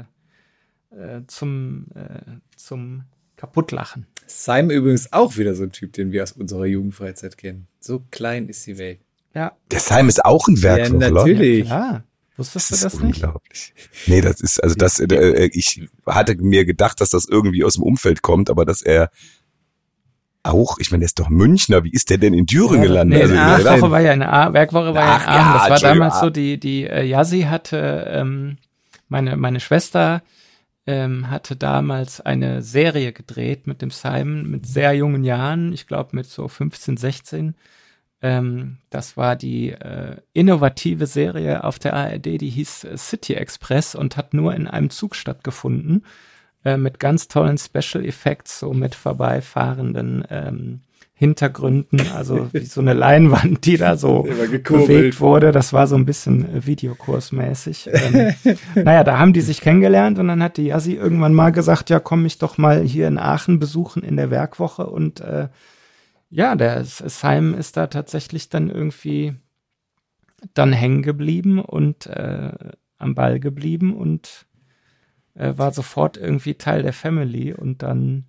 [0.91, 3.05] äh, zum, äh, zum
[3.37, 4.07] Kaputtlachen.
[4.27, 7.67] Simon übrigens auch wieder so ein Typ, den wir aus unserer Jugendfreizeit kennen.
[7.79, 8.99] So klein ist die Welt.
[9.33, 9.57] Ja.
[9.71, 11.67] Der Simon ist auch ein Werkloch, Ja, natürlich.
[11.67, 12.03] Ja,
[12.37, 13.23] Wusstest das du das nicht?
[13.23, 13.73] Unglaublich.
[14.07, 17.75] Nee, das ist, also das, äh, äh, ich hatte mir gedacht, dass das irgendwie aus
[17.75, 19.09] dem Umfeld kommt, aber dass er
[20.43, 23.31] auch, ich meine, der ist doch Münchner, wie ist der denn in Düren ja, gelandet?
[23.31, 25.69] Nee, also, Werkwoche war ja eine Werkwoche war ja in Aachen.
[25.71, 28.57] das war damals so, die, die äh, Yassi hatte, ähm,
[29.07, 30.21] meine, meine Schwester
[30.85, 36.15] ähm, hatte damals eine Serie gedreht mit dem Simon mit sehr jungen Jahren, ich glaube
[36.15, 37.55] mit so 15, 16.
[38.21, 43.95] Ähm, das war die äh, innovative Serie auf der ARD, die hieß äh, City Express
[43.95, 46.05] und hat nur in einem Zug stattgefunden
[46.63, 50.81] äh, mit ganz tollen Special Effects, so mit vorbeifahrenden ähm,
[51.17, 55.53] Hintergründen, also wie so eine Leinwand, die da so bewegt wurde.
[55.53, 57.89] Das war so ein bisschen äh, Videokursmäßig.
[57.93, 58.33] ähm,
[58.75, 61.99] naja, da haben die sich kennengelernt und dann hat die Yassi irgendwann mal gesagt, ja,
[61.99, 65.47] komm mich doch mal hier in Aachen besuchen in der Werkwoche und äh,
[66.29, 69.35] ja, der Simon ist da tatsächlich dann irgendwie
[70.53, 72.51] dann hängen geblieben und äh,
[72.97, 74.45] am Ball geblieben und
[75.33, 78.25] äh, war sofort irgendwie Teil der Family und dann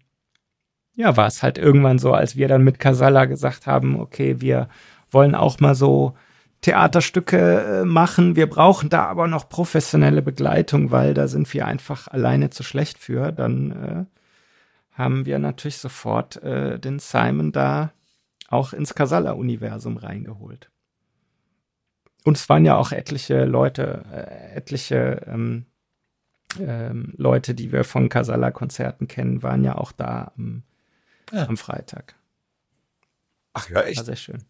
[0.94, 4.68] ja, war es halt irgendwann so, als wir dann mit Casalla gesagt haben, okay, wir
[5.11, 6.14] wollen auch mal so
[6.62, 8.34] Theaterstücke äh, machen.
[8.34, 12.99] Wir brauchen da aber noch professionelle Begleitung, weil da sind wir einfach alleine zu schlecht
[12.99, 13.30] für.
[13.30, 14.15] Dann äh,
[14.97, 17.92] haben wir natürlich sofort äh, den Simon da
[18.49, 20.70] auch ins Casalla-Universum reingeholt.
[22.24, 25.66] Und es waren ja auch etliche Leute, äh, etliche ähm,
[26.59, 30.62] ähm, Leute, die wir von Casalla-Konzerten kennen, waren ja auch da am
[31.32, 31.47] ja.
[31.47, 32.14] am Freitag.
[33.53, 33.99] Ach ja, echt?
[33.99, 34.44] War sehr schön.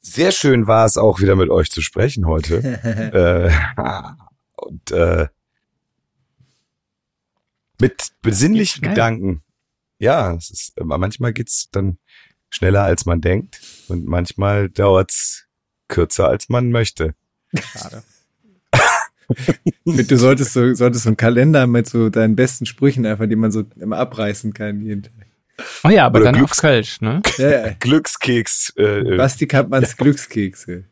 [0.00, 2.62] Sehr schön war es auch wieder mit euch zu sprechen heute.
[3.76, 3.82] äh,
[4.56, 5.28] und äh,
[7.80, 9.42] mit besinnlichen Gedanken.
[9.98, 11.98] Ja, es ist, manchmal geht's dann
[12.50, 15.46] schneller als man denkt und manchmal dauert's
[15.88, 17.14] kürzer als man möchte.
[17.54, 18.02] Schade
[19.84, 23.50] du solltest so, solltest so einen Kalender mit so deinen besten Sprüchen einfach, die man
[23.50, 25.12] so immer abreißen kann jeden Tag.
[25.84, 27.22] Oh ja, aber Oder dann Glücks auf Kölsch, ne?
[27.38, 27.72] Ja, ja.
[27.80, 28.74] Glückskeks.
[28.76, 29.96] Äh, Basti Kampmanns ja.
[29.96, 30.84] Glückskekse.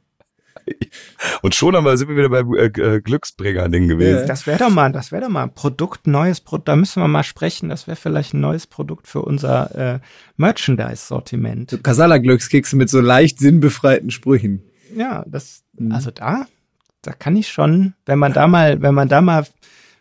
[1.43, 4.27] Und schon einmal sind wir wieder beim äh, äh Glücksbringer-Ding gewesen.
[4.27, 7.09] Das wäre doch mal, das wäre doch mal ein Produkt, neues Produkt, da müssen wir
[7.09, 7.69] mal sprechen.
[7.69, 10.01] Das wäre vielleicht ein neues Produkt für unser äh,
[10.37, 11.71] Merchandise-Sortiment.
[11.71, 14.63] So Kasala-Glückskekse mit so leicht sinnbefreiten Sprüchen.
[14.97, 15.93] Ja, das, mhm.
[15.93, 16.47] also da,
[17.03, 19.47] da kann ich schon, wenn man da mal, wenn man da mal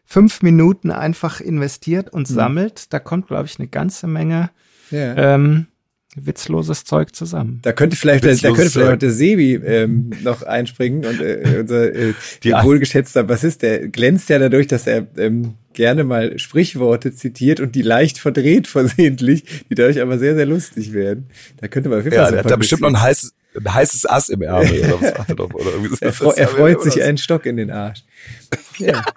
[0.06, 2.34] fünf Minuten einfach investiert und mhm.
[2.34, 4.52] sammelt, da kommt, glaube ich, eine ganze Menge
[4.92, 5.16] ja.
[5.36, 5.68] ähm,
[6.16, 7.60] witzloses Zeug zusammen.
[7.62, 11.60] Da könnte vielleicht, der, da könnte vielleicht auch der Sebi ähm, noch einspringen und äh,
[11.60, 17.60] unser äh, wohlgeschätzter Bassist, der glänzt ja dadurch, dass er ähm, gerne mal Sprichworte zitiert
[17.60, 21.30] und die leicht verdreht versehentlich, die dadurch aber sehr, sehr lustig werden.
[21.60, 23.34] Da könnte man auf jeden Fall ja, so der hat da bestimmt noch ein heißes,
[23.58, 25.98] ein heißes Ass im Ärmel oder was er oder irgendwie so.
[26.00, 28.04] Er, freu, er freut sich einen Stock in den Arsch.
[28.78, 29.04] Ja.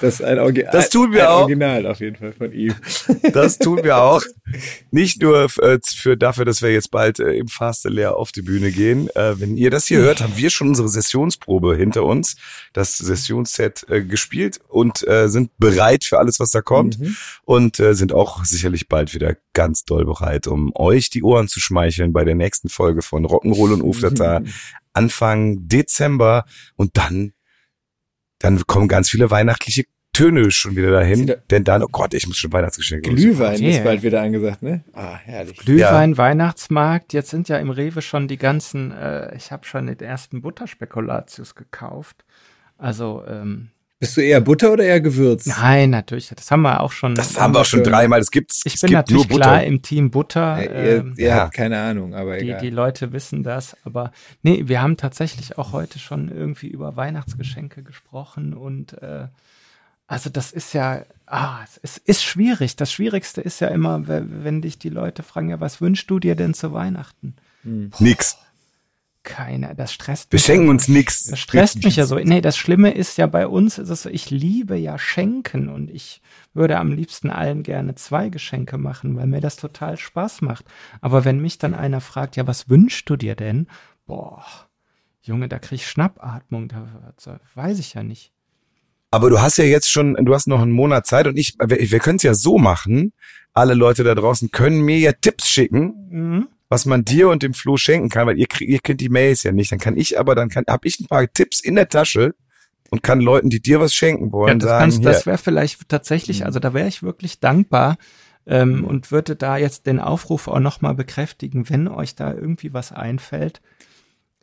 [0.00, 1.40] Das ist ein, Orgi das tun wir ein auch.
[1.42, 2.74] Original auf jeden Fall von ihm.
[3.32, 4.22] Das tun wir auch.
[4.90, 8.42] Nicht nur äh, für dafür, dass wir jetzt bald äh, im Faste leer auf die
[8.42, 9.08] Bühne gehen.
[9.14, 12.36] Äh, wenn ihr das hier hört, haben wir schon unsere Sessionsprobe hinter uns,
[12.72, 17.16] das Sessionsset äh, gespielt und sind bereit für alles, was da kommt mhm.
[17.44, 22.12] und sind auch sicherlich bald wieder ganz doll bereit, um euch die Ohren zu schmeicheln
[22.12, 24.46] bei der nächsten Folge von Rock'n'Roll und Uflata mhm.
[24.92, 26.44] Anfang Dezember
[26.76, 27.32] und dann
[28.38, 31.20] dann kommen ganz viele weihnachtliche Töne schon wieder dahin.
[31.20, 33.70] Wieder- Denn dann, oh Gott, ich muss schon Weihnachtsgeschenke Glühwein Yeah.
[33.70, 34.82] ist bald wieder angesagt, ne?
[34.92, 35.58] Ah, herrlich.
[35.58, 37.12] Glühwein, Weihnachtsmarkt.
[37.12, 41.54] Jetzt sind ja im Rewe schon die ganzen, äh, ich habe schon den ersten Butterspekulatius
[41.54, 42.24] gekauft.
[42.78, 43.70] Also, ähm,
[44.00, 45.46] Bist du eher Butter oder eher Gewürz?
[45.46, 47.16] nein, natürlich, das haben wir auch schon.
[47.16, 48.20] Das haben wir auch schon dreimal.
[48.20, 48.62] Es gibt's.
[48.64, 50.58] ich es bin gibt natürlich klar im Team Butter.
[50.58, 51.36] Äh, ähm, ihr ihr ja.
[51.40, 52.60] habt keine Ahnung, aber die, egal.
[52.60, 57.82] die Leute wissen das, aber nee, wir haben tatsächlich auch heute schon irgendwie über Weihnachtsgeschenke
[57.82, 59.26] gesprochen und äh,
[60.06, 62.76] also das ist ja, ah, es ist, schwierig.
[62.76, 66.18] Das Schwierigste ist ja immer, we- wenn dich die Leute fragen, ja, was wünschst du
[66.18, 67.34] dir denn zu Weihnachten?
[67.98, 68.38] Nix.
[69.28, 70.44] Keiner, das stresst Wir mich.
[70.44, 71.24] schenken uns nix.
[71.24, 72.16] Das stresst mich ja so.
[72.16, 75.90] Nee, das Schlimme ist ja bei uns, ist es so, ich liebe ja Schenken und
[75.90, 76.22] ich
[76.54, 80.64] würde am liebsten allen gerne zwei Geschenke machen, weil mir das total Spaß macht.
[81.02, 83.66] Aber wenn mich dann einer fragt, ja, was wünschst du dir denn?
[84.06, 84.44] Boah,
[85.20, 88.32] Junge, da krieg ich Schnappatmung, da, da weiß ich ja nicht.
[89.10, 91.78] Aber du hast ja jetzt schon, du hast noch einen Monat Zeit und ich, wir,
[91.90, 93.12] wir können es ja so machen.
[93.52, 96.48] Alle Leute da draußen können mir ja Tipps schicken, Mhm.
[96.68, 99.42] Was man dir und dem Flo schenken kann, weil ihr, kriegt- ihr kennt die Mails
[99.42, 99.72] ja nicht.
[99.72, 102.34] Dann kann ich aber, dann kann, habe ich ein paar Tipps in der Tasche
[102.90, 105.38] und kann Leuten, die dir was schenken Ja, wollen, das, sagen, kannst, hier, das wäre
[105.38, 107.96] vielleicht tatsächlich, also da wäre ich wirklich dankbar
[108.46, 112.92] ähm, und würde da jetzt den Aufruf auch nochmal bekräftigen, wenn euch da irgendwie was
[112.92, 113.60] einfällt,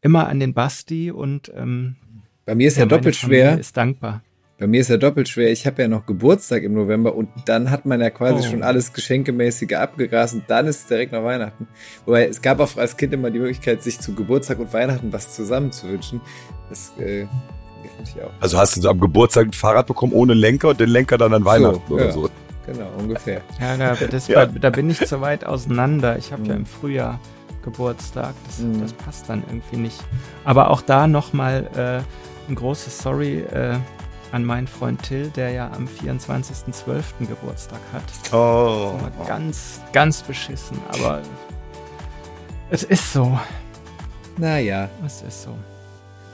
[0.01, 1.95] immer an den Basti und ähm,
[2.45, 3.57] Bei mir ist ja, meine doppelt schwer.
[3.59, 4.21] Ist dankbar.
[4.58, 5.51] Bei mir ist ja doppelt schwer.
[5.51, 8.51] Ich habe ja noch Geburtstag im November und dann hat man ja quasi Oh.
[8.51, 11.68] schon alles Geschenkemäßige abgegrast und dann ist es direkt noch Weihnachten.
[12.06, 15.36] Wobei es gab auch als Kind immer die Möglichkeit, sich zu Geburtstag und Weihnachten was
[15.36, 16.22] zusammen zu wünschen.
[16.70, 17.26] Das äh,
[17.99, 18.32] natürlich auch.
[18.39, 21.34] also hast du so am Geburtstag ein Fahrrad bekommen ohne Lenker und den Lenker dann
[21.34, 22.12] an Weihnachten oder ja.
[22.14, 22.30] so.
[22.66, 23.41] Genau, ungefähr.
[23.60, 24.45] Ja, da, das, Ja.
[24.45, 26.18] da bin ich zu weit auseinander.
[26.18, 26.60] Ich habe ja Mhm.
[26.62, 27.20] im Frühjahr
[27.62, 28.34] Geburtstag.
[28.45, 28.80] Das, Mhm.
[28.82, 30.01] das passt dann irgendwie nicht.
[30.45, 33.76] Aber auch da nochmal äh, ein großes Sorry äh,
[34.36, 37.03] an meinen Freund Till, der ja am 24.12.
[37.25, 38.33] Geburtstag hat.
[38.33, 38.99] Oh.
[39.25, 40.77] Ganz, ganz beschissen.
[40.89, 41.21] Aber
[42.69, 43.39] es ist so.
[44.36, 44.89] Naja.
[45.05, 45.55] Es ist so.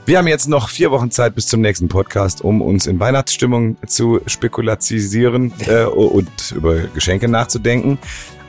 [0.07, 3.77] Wir haben jetzt noch vier Wochen Zeit bis zum nächsten Podcast, um uns in Weihnachtsstimmung
[3.85, 7.99] zu spekulatisieren äh, und über Geschenke nachzudenken.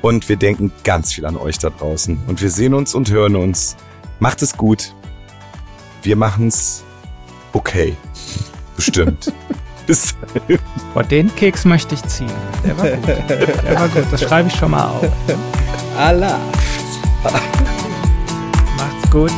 [0.01, 2.23] Und wir denken ganz viel an euch da draußen.
[2.27, 3.77] Und wir sehen uns und hören uns.
[4.19, 4.95] Macht es gut.
[6.03, 6.85] Wir machen's
[7.53, 7.95] okay.
[8.77, 9.33] Bestimmt.
[9.87, 10.15] Bis
[10.95, 12.31] Boah, den Keks möchte ich ziehen.
[12.65, 13.09] Der war gut.
[13.09, 14.05] Der war gut.
[14.13, 15.09] Das schreibe ich schon mal auf.
[15.99, 16.39] Allah.
[18.77, 19.33] Macht's gut.